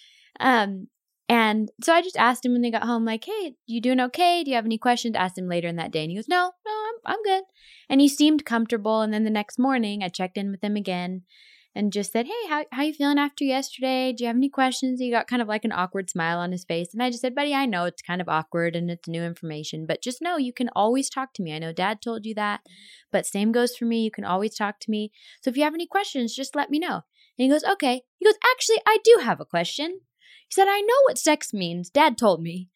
[0.40, 0.88] Um,
[1.28, 4.44] and so I just asked him when they got home, like, "Hey, you doing okay?
[4.44, 6.52] Do you have any questions?" Asked him later in that day, and he goes, "No,
[6.64, 7.42] no, I'm I'm good."
[7.88, 9.00] And he seemed comfortable.
[9.00, 11.22] And then the next morning, I checked in with him again,
[11.76, 14.12] and just said, "Hey, how how you feeling after yesterday?
[14.12, 16.64] Do you have any questions?" He got kind of like an awkward smile on his
[16.64, 19.22] face, and I just said, "Buddy, I know it's kind of awkward and it's new
[19.22, 21.54] information, but just know you can always talk to me.
[21.54, 22.62] I know Dad told you that,
[23.12, 24.02] but same goes for me.
[24.02, 25.12] You can always talk to me.
[25.42, 27.02] So if you have any questions, just let me know."
[27.38, 30.00] And he goes, "Okay." He goes, "Actually, I do have a question."
[30.48, 31.90] He said, "I know what sex means.
[31.90, 32.70] Dad told me,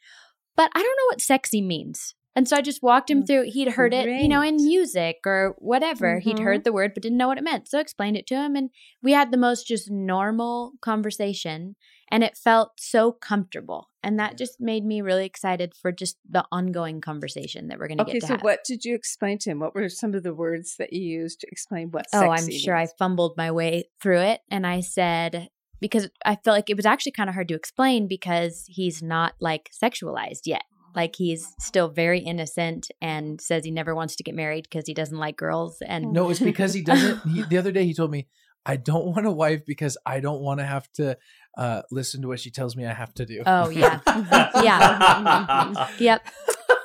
[0.57, 3.51] but I don't know what sexy means." And so I just walked him Oh, through.
[3.51, 6.21] He'd heard it, you know, in music or whatever.
[6.21, 6.45] He'd Mhm.
[6.45, 7.69] heard the word but didn't know what it meant.
[7.69, 8.71] So I explained it to him and
[9.03, 11.75] we had the most just normal conversation
[12.11, 13.89] and it felt so comfortable.
[14.03, 17.99] And that just made me really excited for just the ongoing conversation that we're going
[17.99, 18.27] to Okay, get to Okay.
[18.29, 18.43] so have.
[18.43, 19.59] what did you explain to him?
[19.61, 22.77] What were some of the words that you used to explain what Oh, I'm sure
[22.77, 24.41] I fumbled my way through it.
[24.51, 25.49] And I said,
[25.81, 29.35] because I felt like it was actually kind of hard to explain because he's not
[29.41, 30.63] like sexualized yet.
[30.95, 34.95] Like he's still very innocent and says he never wants to get married because he
[34.95, 35.81] doesn't like girls.
[35.87, 37.21] And No, it's because he doesn't.
[37.29, 38.27] He, the other day he told me,
[38.67, 41.17] "I don't want a wife because I don't want to have to
[41.57, 44.01] uh, listen to what she tells me I have to do." oh, yeah.
[44.63, 45.87] Yeah.
[45.99, 46.27] Yep.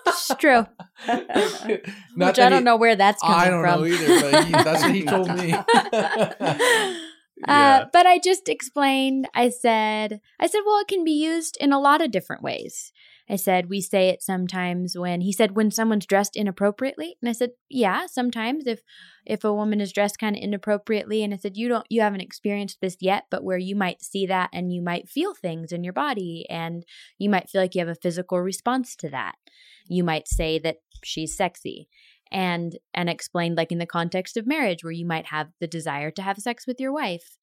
[0.07, 0.65] It's true.
[1.07, 1.19] Not
[2.15, 3.81] Which I don't he- know where that's coming I don't from.
[3.81, 5.49] know either, but he, that's what he told me.
[7.47, 7.81] Yeah.
[7.81, 9.27] Uh, but I just explained.
[9.35, 12.93] I said, I said, well, it can be used in a lot of different ways.
[13.29, 17.31] I said, we say it sometimes when he said when someone's dressed inappropriately, and I
[17.31, 18.81] said, yeah, sometimes if
[19.25, 22.21] if a woman is dressed kind of inappropriately, and I said, you don't, you haven't
[22.21, 25.83] experienced this yet, but where you might see that and you might feel things in
[25.83, 26.85] your body, and
[27.17, 29.35] you might feel like you have a physical response to that.
[29.87, 31.87] You might say that she's sexy
[32.31, 36.11] and and explained like in the context of marriage where you might have the desire
[36.11, 37.37] to have sex with your wife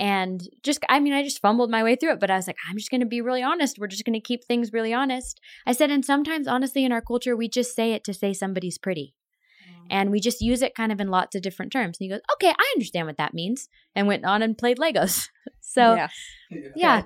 [0.00, 2.56] and just i mean i just fumbled my way through it but i was like
[2.68, 3.78] i'm just going to be really honest.
[3.78, 5.38] We're just going to keep things really honest.
[5.66, 8.78] I said and sometimes honestly in our culture we just say it to say somebody's
[8.78, 9.14] pretty.
[9.92, 11.98] And we just use it kind of in lots of different terms.
[11.98, 15.28] And he goes okay i understand what that means and went on and played legos.
[15.60, 16.12] So Yes.
[16.74, 17.02] yeah.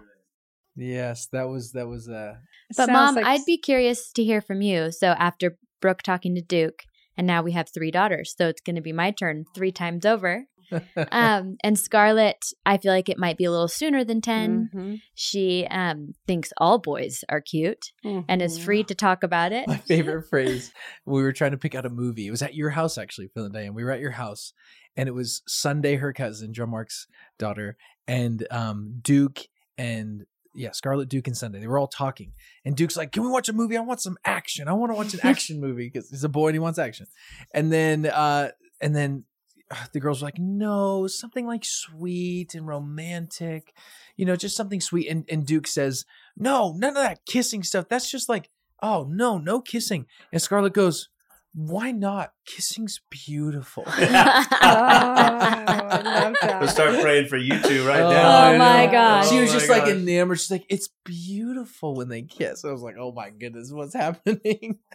[0.76, 2.36] Yes, that was that was uh
[2.76, 4.90] But mom, like- I'd be curious to hear from you.
[4.90, 6.84] So after Brooke talking to Duke,
[7.16, 10.04] and now we have three daughters, so it's going to be my turn three times
[10.06, 10.46] over.
[11.12, 15.00] Um, and Scarlett, I feel like it might be a little sooner than 10 Mhm.
[15.14, 19.66] She um thinks all boys are cute and is free to talk about it.
[19.68, 20.72] my favorite phrase.
[21.04, 22.26] We were trying to pick out a movie.
[22.26, 24.52] It was at your house actually for the day, and we were at your house,
[24.96, 27.06] and it was Sunday, her cousin, John Mark's
[27.38, 29.40] daughter, and um Duke
[29.78, 31.58] and yeah, Scarlett, Duke, and Sunday.
[31.58, 32.32] They were all talking,
[32.64, 33.76] and Duke's like, "Can we watch a movie?
[33.76, 34.68] I want some action.
[34.68, 37.06] I want to watch an action movie because he's a boy and he wants action."
[37.52, 38.50] And then uh
[38.80, 39.24] and then
[39.92, 43.74] the girls were like, "No, something like sweet and romantic,
[44.16, 46.04] you know, just something sweet." And and Duke says,
[46.36, 47.88] "No, none of that kissing stuff.
[47.88, 48.50] That's just like."
[48.82, 50.04] oh no, no kissing.
[50.30, 51.08] And Scarlett goes,
[51.54, 52.32] why not?
[52.44, 53.84] Kissing's beautiful.
[53.86, 56.60] Oh, I love that.
[56.60, 58.48] We'll start praying for you two right Oh, now.
[58.54, 58.92] Oh my know.
[58.92, 59.28] gosh.
[59.30, 59.92] she Oh was my just like gosh.
[59.94, 60.40] enamored.
[60.40, 62.64] She's like, it's beautiful when they kiss.
[62.64, 64.78] I was like, oh my goodness, what's happening?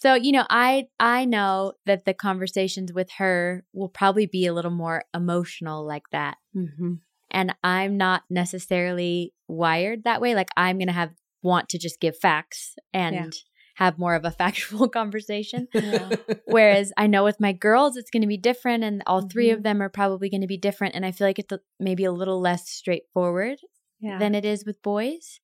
[0.00, 4.54] So, you know, I I know that the conversations with her will probably be a
[4.54, 6.38] little more emotional like that.
[6.56, 7.00] Mhm.
[7.30, 10.34] And I'm not necessarily wired that way.
[10.34, 13.30] Like I'm going to have want to just give facts and Yeah.
[13.76, 15.68] have more of a factual conversation.
[15.74, 16.10] Yeah.
[16.46, 19.54] Whereas I know with my girls, it's going to be different, and all three Mhm.
[19.54, 20.94] of them are probably going to be different.
[20.96, 23.58] And I feel like it's a, maybe a little less straightforward
[24.00, 24.18] Yeah.
[24.18, 25.40] than it is with boys.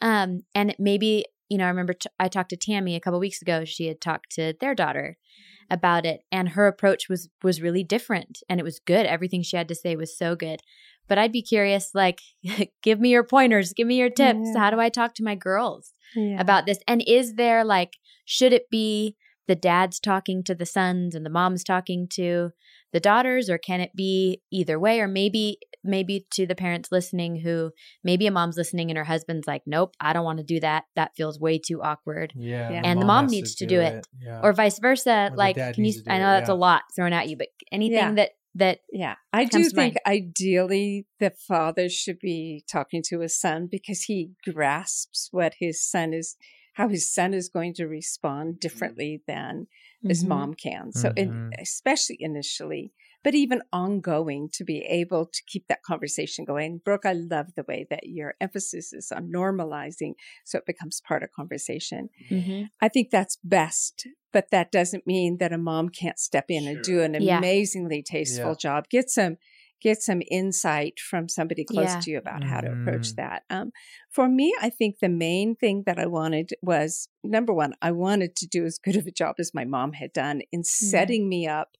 [0.00, 3.42] Um, and maybe you know, I remember t- I talked to Tammy a couple weeks
[3.42, 3.64] ago.
[3.64, 5.74] She had talked to their daughter mm-hmm.
[5.74, 9.04] about it, and her approach was was really different, and it was good.
[9.04, 10.60] Everything she had to say was so good.
[11.08, 12.20] But I'd be curious, like,
[12.82, 14.50] give me your pointers, give me your tips.
[14.54, 14.60] Yeah.
[14.60, 16.40] How do I talk to my girls Yeah.
[16.40, 16.78] about this?
[16.86, 19.16] And is there like, should it be
[19.48, 22.52] the dads talking to the sons and the moms talking to
[22.92, 25.00] the daughters, or can it be either way?
[25.00, 27.72] Or maybe maybe to the parents listening who
[28.04, 30.84] maybe a mom's listening and her husband's like, nope, I don't want to do that.
[30.96, 32.32] That feels way too awkward.
[32.36, 32.70] Yeah.
[32.70, 32.82] Yeah.
[32.84, 34.06] And the mom needs to do it.
[34.20, 34.40] Yeah.
[34.42, 35.30] Or vice versa.
[35.32, 35.82] Or like, can you?
[35.84, 36.54] needs to I it, know that's yeah.
[36.54, 38.12] a lot thrown at you, but anything Yeah.
[38.14, 43.38] that that Yeah, I do to think ideally the father should be talking to his
[43.38, 46.36] son because he grasps what his son is,
[46.74, 49.68] how his son is going to respond differently than
[50.02, 50.28] his Mhm.
[50.28, 50.92] mom can.
[50.92, 51.60] So, in, Mhm.
[51.60, 56.80] especially initially, but even ongoing, to be able to keep that conversation going.
[56.84, 61.22] Brooke, I love the way that your emphasis is on normalizing, so it becomes part
[61.22, 62.08] of conversation.
[62.30, 62.68] Mhm.
[62.80, 66.82] I think that's best, but that doesn't mean that a mom can't step in and
[66.82, 67.38] do an Yeah.
[67.38, 68.56] amazingly tasteful Yeah.
[68.60, 68.88] job.
[68.88, 69.36] Get some
[69.82, 72.00] get some insight from somebody close Yeah.
[72.00, 73.16] to you about how to approach Mhm.
[73.16, 73.44] that.
[73.48, 73.72] Um,
[74.10, 78.36] for me, I think the main thing that I wanted was number one, I wanted
[78.36, 81.46] to do as good of a job as my mom had done in setting me
[81.46, 81.78] up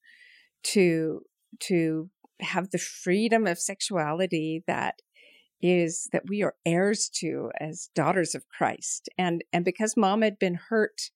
[0.62, 1.26] to
[1.60, 2.10] to
[2.40, 5.00] have the freedom of sexuality that
[5.62, 9.08] is that we are heirs to as daughters of Christ.
[9.18, 11.10] And and because mom had been hurt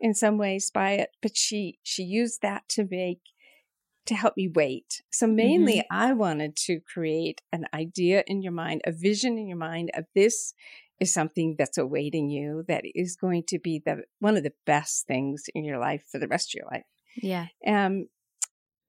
[0.00, 3.20] in some ways by it, but she she used that to make
[4.06, 5.02] to help me wait.
[5.10, 9.58] So mainly I wanted to create an idea in your mind, a vision in your
[9.58, 10.54] mind of this
[10.98, 15.06] is something that's awaiting you that is going to be the one of the best
[15.06, 16.86] things in your life for the rest of your life.
[17.16, 17.46] yeah.
[17.66, 18.06] Um,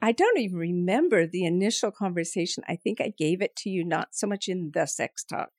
[0.03, 2.61] I don't even remember the initial conversation.
[2.67, 5.51] I think I gave it to you not so much in the sex talk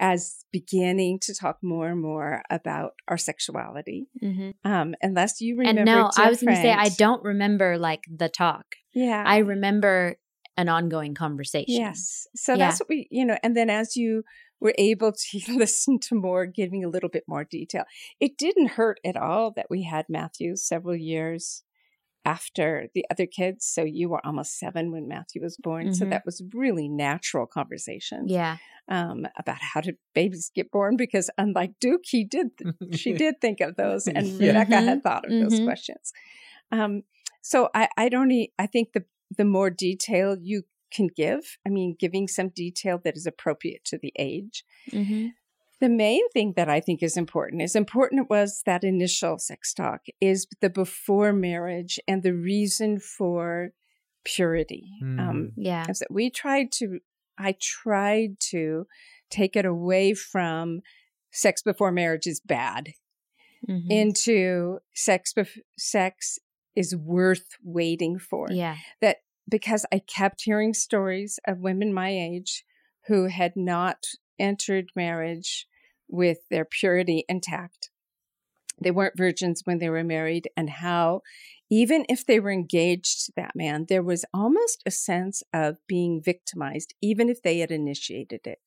[0.00, 4.08] as beginning to talk more and more about our sexuality.
[4.20, 5.80] hmm Um, unless you remember.
[5.80, 8.66] And no, I was going to say I don't remember like the talk.
[8.92, 9.22] Yeah.
[9.24, 10.16] I remember
[10.56, 11.76] an ongoing conversation.
[11.76, 12.26] Yes.
[12.34, 12.66] So Yeah.
[12.66, 14.24] that's what we, you know, and then as you
[14.58, 17.84] were able to listen to more, giving a little bit more detail,
[18.18, 21.62] it didn't hurt at all that we had Matthew several years
[22.34, 23.60] after the other kids.
[23.74, 25.84] So you were almost seven when Matthew was born.
[25.94, 26.10] So Mhm.
[26.12, 28.54] that was really natural conversation Yeah.
[28.96, 30.96] um, about how did babies get born?
[31.04, 32.48] Because unlike Duke, he did,
[33.00, 34.46] she did think of those, and Yeah.
[34.48, 35.64] Rebecca had thought of those Mhm.
[35.68, 36.06] questions.
[36.70, 36.92] Um,
[37.42, 38.30] so I, I don't.
[38.40, 39.04] E- I think the
[39.40, 40.58] the more detail you
[40.96, 44.64] can give, I mean, giving some detail that is appropriate to the age.
[45.80, 50.06] The main thing that I think is important, is important was that initial sex talk,
[50.20, 53.70] is the before marriage and the reason for
[54.24, 54.90] purity.
[55.02, 55.84] Um, Yeah.
[55.88, 57.00] is that we tried to
[57.40, 58.84] i tried to
[59.30, 60.80] take it away from
[61.30, 62.88] sex before marriage is bad
[63.68, 63.88] Mhm.
[63.88, 66.40] into sex bef- sex
[66.74, 68.76] is worth waiting for yeah.
[69.00, 72.64] that because i kept hearing stories of women my age
[73.06, 74.04] who had not
[74.38, 75.66] entered marriage
[76.08, 77.90] with their purity intact.
[78.80, 81.22] They weren't virgins when they were married and how
[81.70, 86.22] even if they were engaged to that man there was almost a sense of being
[86.22, 88.60] victimized even if they had initiated it.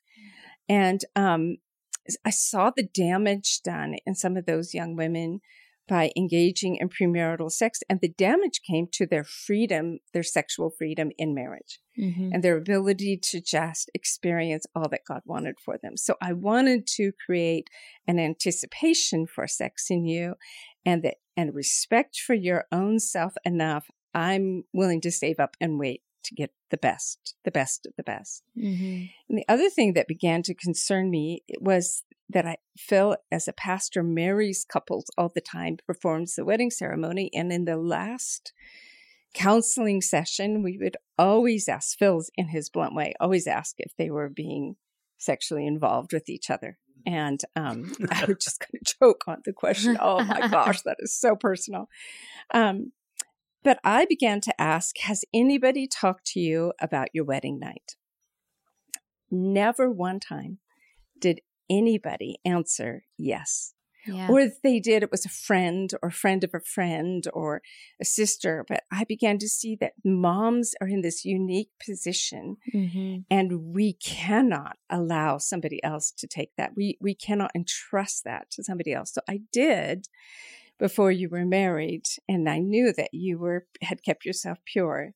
[0.67, 1.57] And um
[2.25, 5.41] I saw the damage done in some of those young women
[5.87, 11.11] by engaging in premarital sex, and the damage came to their freedom, their sexual freedom
[11.17, 12.33] in marriage, Mhm.
[12.33, 15.97] and their ability to just experience all that God wanted for them.
[15.97, 17.67] So I wanted to create
[18.07, 20.35] an anticipation for sex in you,
[20.85, 23.89] and that and respect for your own self enough.
[24.13, 28.03] I'm willing to save up and wait to get the best, the best of the
[28.03, 28.43] best.
[28.55, 29.09] Mhm.
[29.29, 33.53] And the other thing that began to concern me was that I Phil, as a
[33.53, 38.53] pastor, marries couples all the time, performs the wedding ceremony, and in the last
[39.33, 44.09] counseling session, we would always ask Phil's in his blunt way, always ask if they
[44.09, 44.75] were being
[45.17, 46.77] sexually involved with each other.
[47.05, 49.97] And um, I would just kind of joke on the question.
[49.99, 51.87] Oh my gosh, that is so personal.
[52.53, 52.91] Um,
[53.63, 57.95] but I began to ask Has anybody talked to you about your wedding night?
[59.29, 60.59] Never one time
[61.19, 61.41] did
[61.71, 63.73] anybody answer yes.
[64.07, 64.29] Yeah.
[64.31, 67.61] Or if they did, it was a friend or friend of a friend or
[68.01, 68.65] a sister.
[68.67, 73.25] But I began to see that moms are in this unique position Mhm.
[73.29, 76.71] and we cannot allow somebody else to take that.
[76.75, 79.13] We we cannot entrust that to somebody else.
[79.13, 80.07] So I did
[80.79, 85.13] before you were married, and I knew that you were had kept yourself pure,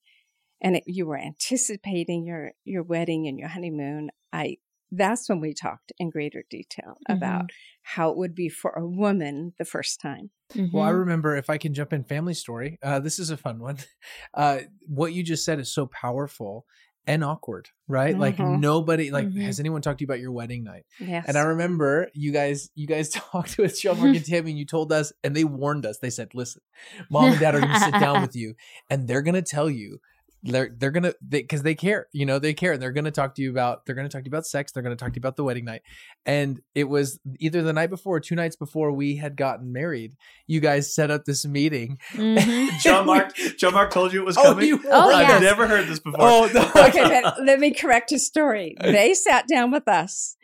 [0.62, 4.12] and it, you were anticipating your your wedding and your honeymoon.
[4.32, 4.58] I
[4.92, 7.50] that's when we talked in greater detail about
[7.82, 10.30] how it would be for a woman the first time.
[10.72, 11.00] Well, I Mhm.
[11.00, 12.78] remember if I can jump in family story.
[12.82, 13.78] Uh, this is a fun one.
[14.34, 16.66] Uh, what you just said is so powerful
[17.08, 18.18] and awkward, right?
[18.18, 18.60] Like Mhm.
[18.60, 19.42] nobody, like, Mhm.
[19.44, 20.86] has anyone talked to you about your wedding night?
[21.00, 24.60] Yes, And I remember you guys, you guys talked with John Mark and Tammy, and
[24.60, 26.00] you told us, and they warned us.
[26.00, 26.62] They said, "Listen,
[27.10, 28.56] mom and dad are going to sit down with you,
[28.90, 30.00] and they're going to tell you."
[30.48, 33.42] They're they're gonna because they, care, you know they care, and they're gonna talk to
[33.42, 34.72] you about they're gonna talk to you about sex.
[34.72, 35.82] They're gonna talk to you about the wedding night,
[36.26, 40.14] and it was either the night before or two nights before we had gotten married.
[40.46, 41.98] You guys set up this meeting.
[42.14, 42.80] Mhm.
[42.80, 44.68] John Mark, John Mark told you it was Oh, coming.
[44.68, 45.40] you Oh, I've yeah.
[45.40, 46.20] never heard this before.
[46.22, 46.62] Oh, no.
[46.88, 48.76] okay, but let me correct his story.
[48.82, 50.36] They sat down with us,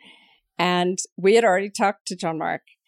[0.58, 2.81] and we had already talked to John Mark, but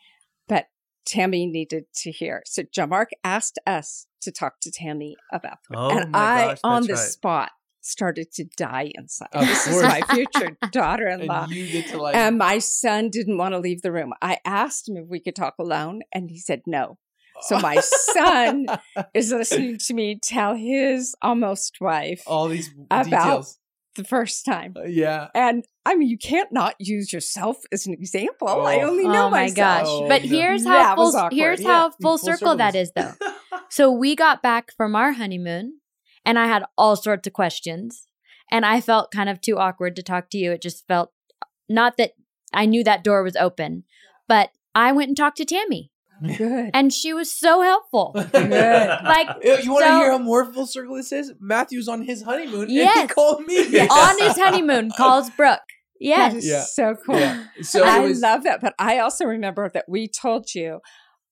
[1.07, 2.43] Tammy needed to hear.
[2.47, 5.77] So John Mark asked us to talk to Tammy about, it.
[5.77, 6.99] Oh and I, gosh, on the right.
[6.99, 9.29] spot, started to die inside.
[9.33, 11.45] Of this is my future daughter-in-law.
[11.45, 14.12] and you get to like And my son didn't want to leave the room.
[14.23, 16.97] I asked him if we could talk alone, and he said no.
[17.43, 18.67] So my son
[19.14, 23.59] is listening to me tell his almost wife all these About- details.
[23.97, 24.75] the first time.
[24.79, 25.29] Uh, yeah.
[25.35, 28.49] And I mean, you can't not use yourself as an example.
[28.49, 28.62] Oh.
[28.62, 28.88] I Oh.
[28.90, 29.29] only oh know myself.
[29.29, 29.57] oh my myself.
[29.57, 29.87] gosh!
[29.88, 31.68] Oh, but here's how full, here's yeah.
[31.68, 32.88] how mm, full, Full circle, circle that this.
[32.88, 33.12] is, though.
[33.70, 35.81] So we got back from our honeymoon,
[36.25, 38.07] and I had all sorts of questions,
[38.51, 40.53] and I felt kind of too awkward to talk to you.
[40.53, 41.11] It just felt
[41.42, 42.12] uh, not that
[42.53, 43.83] I knew that door was open,
[44.29, 45.90] but I went and talked to Tammy,
[46.37, 46.71] Good.
[46.75, 48.13] and she was so helpful.
[48.33, 48.51] Good.
[48.51, 51.33] Like you want to so- hear how more full circle this is?
[51.41, 52.63] Matthew's on his honeymoon.
[52.63, 53.11] and he Yes.
[53.13, 53.59] called me.
[53.89, 55.61] on his honeymoon, calls Brooke.
[56.01, 56.35] Yes.
[56.35, 56.63] is Yeah.
[56.65, 57.19] so cool.
[57.19, 57.45] Yeah.
[57.63, 58.21] So I was.
[58.21, 58.61] love that.
[58.61, 60.81] But I also remember that we told you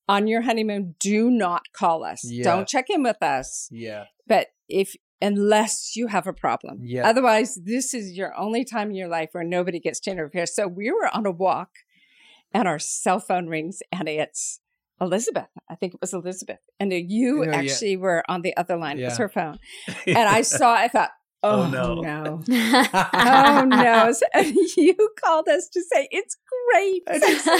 [0.09, 2.21] on your honeymoon, do not call us.
[2.25, 2.45] Yeah.
[2.45, 3.69] Don't check in with us.
[3.71, 4.05] yeah.
[4.27, 6.79] But if unless you have a problem.
[6.83, 7.09] Yeah.
[7.09, 10.47] Otherwise, this is your only time in your life where nobody gets to interfere.
[10.47, 11.71] So we were on a walk
[12.53, 14.59] and our cell phone rings and it's
[15.01, 15.49] Elizabeth.
[15.69, 16.59] I think it was Elizabeth.
[16.79, 17.57] And you Oh, yeah.
[17.57, 18.99] actually were on the other line.
[18.99, 19.59] It was her phone.
[20.07, 21.11] And I saw, I thought,
[21.45, 21.95] Oh, oh, no.
[22.01, 22.41] no.
[23.15, 24.13] Oh no.
[24.13, 24.27] So-
[24.77, 26.37] you called us to say it's
[26.71, 27.03] great.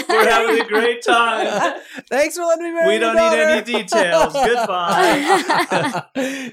[0.09, 1.81] We're having a great time.
[2.09, 4.33] Thanks for letting me marry We don't need any details.
[4.33, 6.03] Goodbye.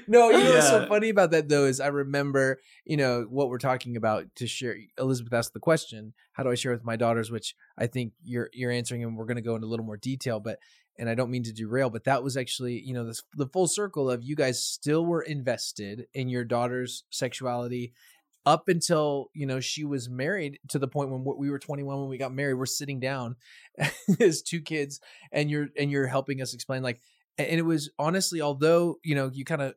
[0.07, 3.49] no, you know what's so funny about that though is I remember, you know, what
[3.49, 4.75] we're talking about to share.
[4.97, 8.49] Elizabeth asked the question, "How do I share with my daughters?" Which I think you're
[8.53, 10.39] you're answering, and we're going to go into a little more detail.
[10.39, 10.59] But
[11.01, 14.07] and I don't mean to derail, but that was actually, you know, the full circle
[14.07, 17.93] of you guys still were invested in your daughter's sexuality
[18.45, 22.07] up until you know she was married to the point when we were 21 when
[22.07, 22.53] we got married.
[22.53, 23.35] We're sitting down
[24.19, 24.99] as two kids
[25.31, 27.01] and you're and you're helping us explain like
[27.39, 29.73] and it was honestly although you know you kind of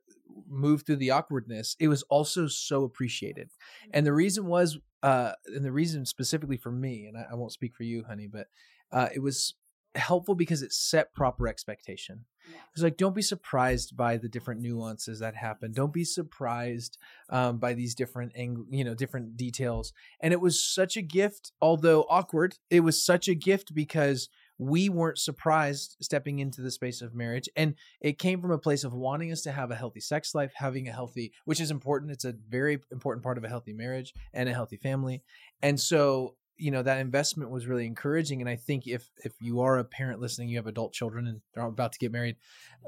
[0.46, 3.48] moved through the awkwardness it was also so appreciated.
[3.92, 7.52] And the reason was uh and the reason specifically for me and i, I won't
[7.52, 8.48] speak for you honey but
[8.90, 9.54] uh it was
[9.94, 12.24] helpful because it set proper expectation.
[12.72, 15.72] It's like don't be surprised by the different nuances that happen.
[15.72, 16.98] Don't be surprised
[17.30, 19.92] um, by these different ang- you know different details.
[20.20, 24.28] And it was such a gift although awkward it was such a gift because
[24.58, 27.48] we weren't surprised stepping into the space of marriage.
[27.56, 30.52] And it came from a place of wanting us to have a healthy sex life
[30.54, 32.12] having a healthy which is important.
[32.12, 35.22] It's a very important part of a healthy marriage and a healthy family.
[35.62, 39.60] And so you know that investment was really encouraging and i think if if you
[39.60, 42.36] are a parent listening you have adult children and they're about to get married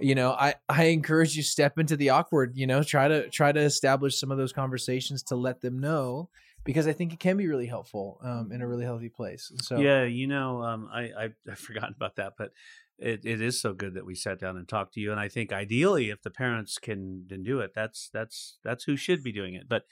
[0.01, 3.53] you know i i encourage you step into the awkward you know try to try
[3.53, 6.29] to establish some of those conversations to let them know
[6.64, 9.79] because i think it can be really helpful um, in a really healthy place so
[9.79, 12.53] yeah, you know, um, I, I I've forgotten about that, but
[12.99, 15.11] it, it is so good that we sat down and talked to you.
[15.11, 18.97] And I think ideally, if the parents can, can do it, that's that's that's who
[18.97, 19.69] should be doing it.
[19.69, 19.85] But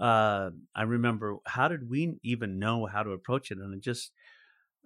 [0.00, 3.58] uh, I remember, how did we even know how to approach it?
[3.58, 4.10] And it just,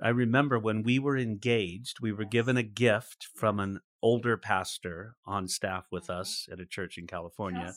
[0.02, 5.16] I remember when we were engaged, we were given a gift from an older pastor
[5.24, 7.74] on staff with us at a church in California.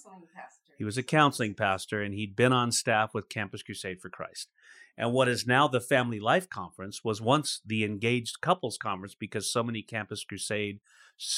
[0.77, 4.49] He was a counseling pastor and he'd been on staff with Campus Crusade for Christ.
[4.97, 9.51] And what is now the Family Life Conference was once the Engaged Couples Conference because
[9.51, 10.79] so many Campus Crusade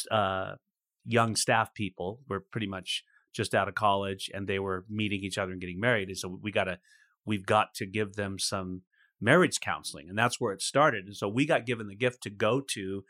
[0.09, 0.55] uh,
[1.05, 3.03] young staff people were pretty much
[3.33, 6.09] just out of college and they were meeting each other and getting married.
[6.09, 6.79] And so we got to,
[7.25, 8.81] we've got to give them some
[9.19, 10.09] marriage counseling.
[10.09, 11.05] And that's where it started.
[11.05, 13.03] And so we got given the gift to go to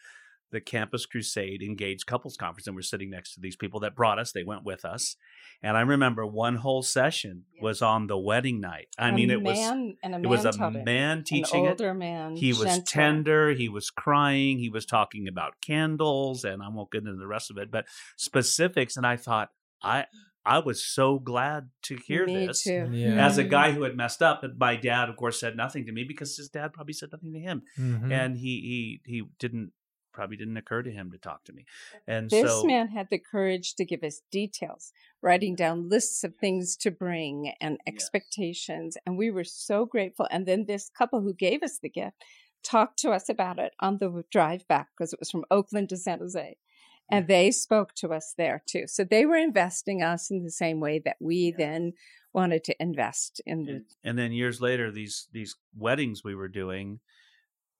[0.51, 4.19] the Campus Crusade Engaged Couples Conference, and we're sitting next to these people that brought
[4.19, 4.33] us.
[4.33, 5.15] They went with us,
[5.63, 8.89] and I remember one whole session was on the wedding night.
[8.99, 10.85] I A mean, it was man a it man was a it.
[10.85, 11.69] man teaching An it.
[11.69, 12.35] older man.
[12.35, 12.83] He was gentle.
[12.85, 13.51] tender.
[13.51, 14.59] He was crying.
[14.59, 17.85] He was talking about candles, and I won't get into the rest of it, but
[18.17, 18.97] specifics.
[18.97, 19.51] And I thought,
[19.83, 20.05] I
[20.45, 22.63] I was so glad to hear Me this.
[22.63, 22.89] too.
[22.91, 23.23] Yeah.
[23.25, 25.91] As a guy who had messed up, and my dad, of course, said nothing to
[25.91, 28.11] me because his dad probably said nothing to him, Mhm.
[28.11, 29.73] and he he he didn't
[30.13, 31.63] probably didn't occur to him to talk to me,
[32.05, 36.35] and This so man had the courage to give us details, writing down lists of
[36.35, 38.97] things to bring and expectations.
[39.05, 40.27] And we were so grateful.
[40.31, 42.23] And then this couple who gave us the gift
[42.63, 45.97] talked to us about it on the drive back because it was from Oakland to
[45.97, 46.57] San Jose.
[47.11, 48.85] And they spoke to us there too.
[48.87, 51.93] So they were investing us in the same way that we then
[52.33, 56.99] wanted to invest in the and, then years later these these weddings we were doing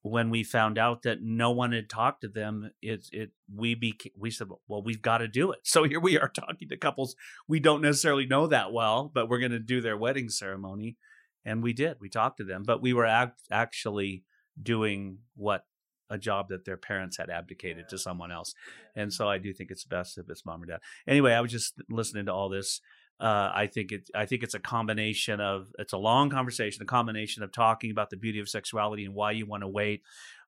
[0.01, 4.11] when we found out that no one had talked to them it it we beca-
[4.17, 5.59] we said well we've got to do it.
[5.63, 7.15] So here we are talking to couples
[7.47, 10.97] we don't necessarily know that well but we're going to do their wedding ceremony.
[11.45, 14.23] And we did we talked to them but we were act- actually
[14.61, 15.65] doing what
[16.11, 18.53] a job that their parents had abdicated to someone else
[18.95, 21.51] and so i do think it's best if it's mom or dad anyway i was
[21.51, 22.81] just listening to all this
[23.21, 24.09] uh, I think it.
[24.15, 25.67] I think it's a combination of.
[25.77, 26.81] It's a long conversation.
[26.81, 30.01] A combination of talking about the beauty of sexuality and why you want to wait.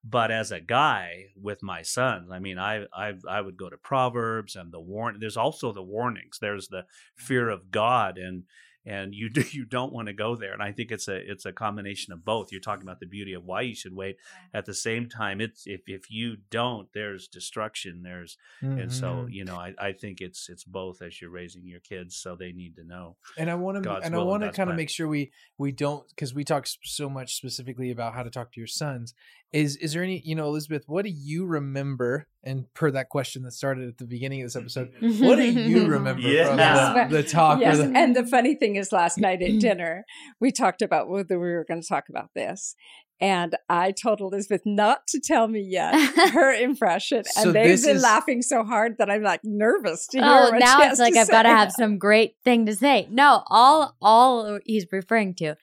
[0.04, 3.78] But as a guy with my sons, I mean, I I I would go to
[3.78, 5.18] Proverbs and the warn.
[5.20, 6.40] There's also the warnings.
[6.42, 6.86] There's the
[7.16, 8.46] fear of God and
[8.86, 10.54] and you do you don't want to go there.
[10.54, 12.52] And I think it's a it's a combination of both.
[12.52, 14.18] You're talking about the beauty of why you should wait.
[14.54, 18.04] At the same time, it's if if you don't, there's destruction.
[18.04, 18.38] There's
[18.76, 19.34] and so Mhm.
[19.34, 22.52] you know I, I think it's it's both as you're raising your kids so they
[22.52, 24.90] need to know and I want to and I want to God's kind of make
[24.90, 28.60] sure we we don't because we talk so much specifically about how to talk to
[28.60, 29.14] your sons.
[29.54, 30.84] Is is there any you know Elizabeth?
[30.88, 32.28] What do you remember?
[32.44, 35.24] And per that question that started at the beginning of this episode, mm-hmm.
[35.26, 36.48] what do you remember Yeah.
[36.48, 37.10] from Yes.
[37.12, 37.60] the, the talk?
[37.62, 40.04] Yes, the- and the funny thing is, last night at dinner,
[40.42, 42.76] we talked about whether we were going to talk about this,
[43.22, 45.94] and I told Elizabeth not to tell me yet
[46.34, 50.18] her impression, and So they've been is- laughing so hard that I'm like nervous to
[50.18, 50.28] hear.
[50.28, 52.66] Oh, what now she it's has like to I've got to have some great thing
[52.66, 53.08] to say.
[53.12, 55.56] No, all all he's referring to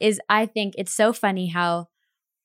[0.00, 1.88] is I think it's so funny how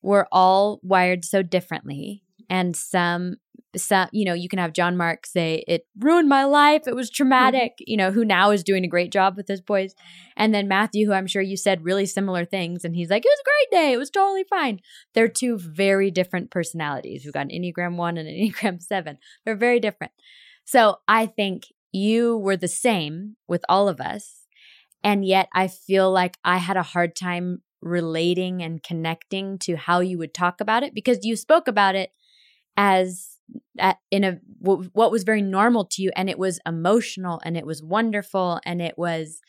[0.01, 3.35] we're all wired so differently, and some
[3.77, 7.09] some you know you can have John Mark say it ruined my life, it was
[7.09, 7.73] traumatic.
[7.73, 7.83] Mm-hmm.
[7.87, 9.93] You know who now is doing a great job with his boys,
[10.35, 13.31] and then Matthew, who I'm sure you said really similar things, and he's like it
[13.31, 14.79] was a great day, it was totally fine.
[15.13, 17.23] They're two very different personalities.
[17.23, 19.17] We've got an Enneagram one and an Enneagram seven.
[19.45, 20.13] They're very different.
[20.65, 24.45] So I think you were the same with all of us.
[25.03, 29.99] And yet I feel like I had a hard time relating and connecting to how
[29.99, 32.11] you would talk about it because you spoke about it
[32.77, 33.37] as
[33.79, 37.57] at, in a w- what was very normal to you and it was emotional and
[37.57, 39.41] it was wonderful and it was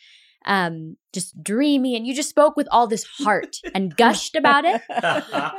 [0.47, 4.81] um just dreamy and you just spoke with all this heart and gushed about it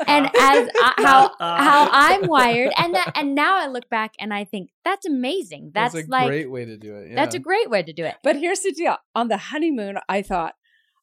[0.08, 4.34] and as I, how how I'm wired, and that and now I look back and
[4.34, 5.72] I think that's amazing.
[5.74, 7.16] That's, that's a like great way to do it.
[7.16, 8.16] that's a great way to do it.
[8.24, 10.56] But here's the deal: on the honeymoon, I thought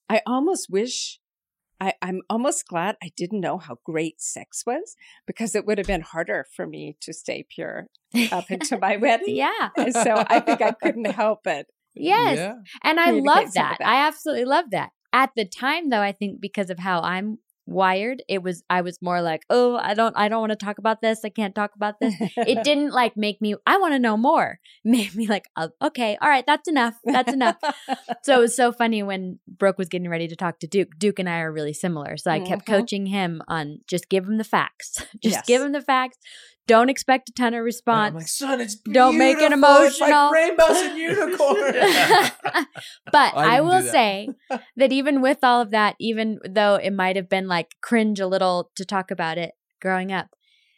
[0.09, 1.21] I almost wish.
[1.81, 5.87] I, I'm almost glad I didn't know how great sex was because it would have
[5.87, 7.87] been harder for me to stay pure
[8.33, 9.37] up until my wedding.
[9.37, 9.69] yeah.
[9.77, 11.67] And so I think I couldn't help it.
[11.95, 12.39] Yes.
[12.39, 12.55] Yeah.
[12.83, 13.77] And I Communicate love that.
[13.79, 13.87] that.
[13.89, 14.91] I absolutely love that.
[15.13, 17.39] At the time, though, I think because of how I'm
[17.69, 18.23] wired.
[18.29, 21.01] It was I was more like, "Oh, I don't I don't want to talk about
[21.03, 21.25] this.
[21.25, 24.59] I can't talk about this." It didn't like make me I want to know more.
[24.85, 26.95] It made me like, oh, "Okay, all right, that's enough.
[27.05, 27.57] That's enough."
[28.23, 30.99] so it was so funny when Brooke was getting ready to talk to Duke.
[30.99, 32.17] Duke and I are really similar.
[32.17, 32.73] So I kept Mhm.
[32.73, 35.05] coaching him on just give him the facts.
[35.23, 35.47] just Yes.
[35.47, 36.19] give him the facts.
[36.69, 38.11] Don't expect a ton of And response.
[38.11, 39.77] I'm like, son, it's Don't make it beautiful.
[39.83, 42.31] It's like emotional." rainbows and unicorns.
[43.13, 43.91] but I I, will that.
[43.91, 44.29] say
[44.77, 48.27] that even with all of that, even though it might have been like cringe a
[48.27, 50.29] little to talk about it growing up,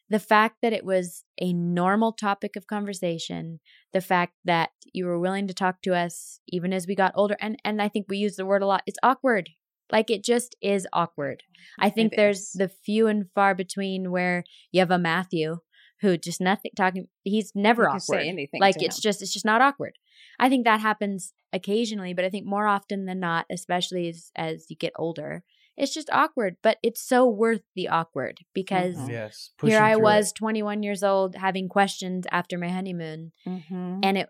[0.09, 3.61] the fact that it was a normal topic of conversation,
[3.93, 7.37] the fact that you were willing to talk to us even as we got older,
[7.41, 8.83] and and I think we use the word a lot.
[8.87, 9.51] It's awkward.
[9.93, 11.43] Like it just is awkward.
[11.79, 12.53] I think It there's is.
[12.53, 15.59] the few and far between where you have a Matthew
[16.01, 17.09] who just nothing talking.
[17.25, 18.01] He's never You awkward.
[18.23, 19.03] say anything like to it's him.
[19.03, 19.97] just it's just not awkward.
[20.39, 24.67] I think that happens occasionally, but I think more often than not, especially as as
[24.71, 25.45] you get older,
[25.77, 26.57] it's just awkward.
[26.63, 29.11] But it's so worth the awkward because Mhm.
[29.11, 29.51] yes.
[29.63, 30.35] here I was, it.
[30.37, 34.01] 21 years old, having questions after my honeymoon, Mhm.
[34.03, 34.29] and it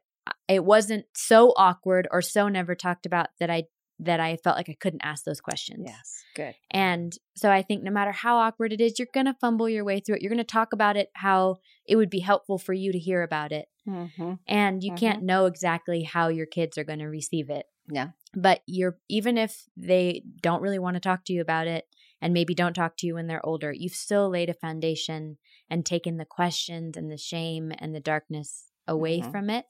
[0.49, 3.65] it wasn't so awkward or so never talked about that I
[4.03, 5.85] that I felt like I couldn't ask those questions.
[5.87, 6.55] Yes, good.
[6.71, 9.85] And so I think no matter how awkward it is, you're going to fumble your
[9.85, 10.23] way through it.
[10.23, 13.23] You're going to talk about it how it would be helpful for you to hear
[13.23, 13.69] about it.
[13.89, 14.35] Mm-hmm.
[14.47, 14.99] And you Mhm.
[14.99, 17.67] can't know exactly how your kids are going to receive it.
[17.93, 18.11] Yeah.
[18.35, 21.87] But you're even if they don't really want to talk to you about it
[22.23, 25.39] and maybe don't talk to you when they're older, you've still laid a foundation
[25.69, 29.31] and taken the questions and the shame and the darkness away Mhm.
[29.31, 29.67] from it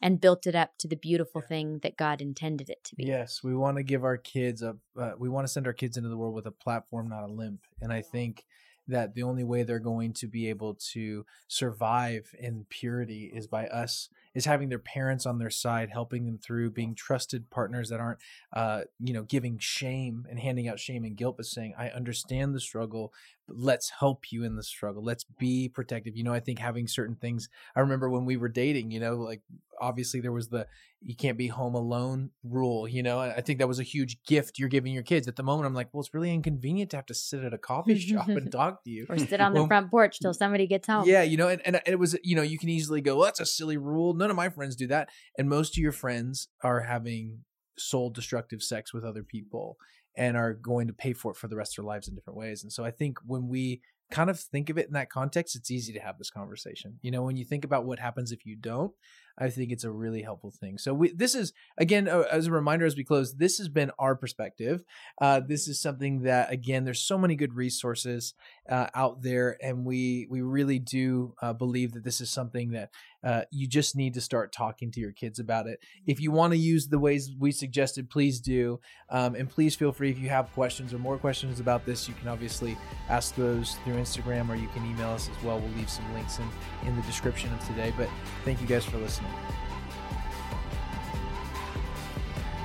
[0.00, 3.04] and built it up to the beautiful thing that God intended it to be.
[3.04, 4.76] Yes, we want to give our kids a.
[4.98, 7.32] Uh, we want to send our kids into the world with a platform, not a
[7.32, 7.60] limp.
[7.80, 8.44] And I think
[8.88, 13.66] that the only way they're going to be able to survive in purity is by
[13.66, 18.00] us is having their parents on their side helping them through being trusted partners that
[18.00, 18.18] aren't
[18.54, 22.54] uh you know giving shame and handing out shame and guilt but saying i understand
[22.54, 23.12] the struggle
[23.46, 26.88] but let's help you in the struggle let's be protective you know i think having
[26.88, 29.42] certain things i remember when we were dating you know like
[29.80, 30.66] obviously there was the
[31.00, 34.58] you can't be home alone rule you know i think that was a huge gift
[34.58, 37.06] you're giving your kids at the moment i'm like well it's really inconvenient to have
[37.06, 39.68] to sit at a coffee shop and talk to you Or sit on the Well,
[39.68, 41.04] front porch till somebody gets home.
[41.08, 43.40] yeah, you know, and, and it was, you know, you can easily go, well, that's
[43.40, 44.14] a silly rule.
[44.14, 45.08] None of my friends do that.
[45.36, 47.40] And most of your friends are having
[47.78, 49.76] soul destructive sex with other people
[50.16, 52.38] and are going to pay for it for the rest of their lives in different
[52.38, 52.62] ways.
[52.62, 55.70] And so I think when we kind of think of it in that context, it's
[55.70, 56.98] easy to have this conversation.
[57.02, 58.92] You know, when you think about what happens if you don't,
[59.38, 60.78] I think it's a really helpful thing.
[60.78, 63.34] So we, this is again as a reminder as we close.
[63.34, 64.84] This has been our perspective.
[65.20, 68.34] Uh, this is something that again, there's so many good resources
[68.68, 72.90] uh, out there, and we we really do uh, believe that this is something that
[73.24, 75.80] uh, you just need to start talking to your kids about it.
[76.06, 79.92] If you want to use the ways we suggested, please do, um, and please feel
[79.92, 82.08] free if you have questions or more questions about this.
[82.08, 82.76] You can obviously
[83.08, 85.58] ask those through Instagram or you can email us as well.
[85.58, 86.48] We'll leave some links in
[86.86, 87.92] in the description of today.
[87.96, 88.08] But
[88.44, 89.32] thank you guys for listening.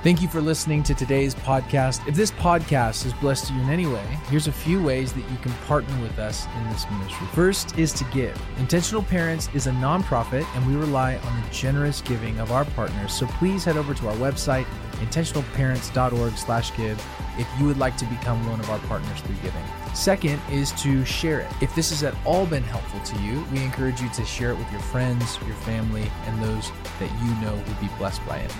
[0.04, 2.06] Thank you for listening to today's podcast.
[2.06, 5.38] If this podcast has blessed you in any way, here's a few ways that you
[5.38, 7.26] can partner with us in this ministry.
[7.32, 8.38] First is to give.
[8.58, 13.14] Intentional Parents is a nonprofit, and we rely on the generous giving of our partners.
[13.14, 17.06] So please head over to our website, intentionalparents.org/give,
[17.38, 19.64] if you would like to become one of our partners through giving.
[19.94, 21.50] Second is to share it.
[21.62, 24.58] If this has at all been helpful to you, we encourage you to share it
[24.58, 28.54] with your friends, your family, and those that you know would be blessed by it.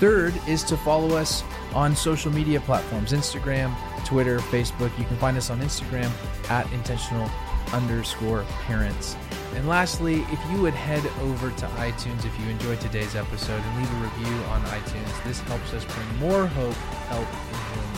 [0.00, 1.44] Third is to follow us
[1.74, 3.76] on social media platforms Instagram,
[4.06, 4.98] Twitter, Facebook.
[4.98, 6.10] You can find us on Instagram
[6.50, 7.28] at intentional
[7.74, 9.14] underscore parents.
[9.54, 13.76] And lastly, if you would head over to iTunes if you enjoyed today's episode and
[13.78, 16.72] leave a review on iTunes, this helps us bring more hope,
[17.10, 17.89] help, and healing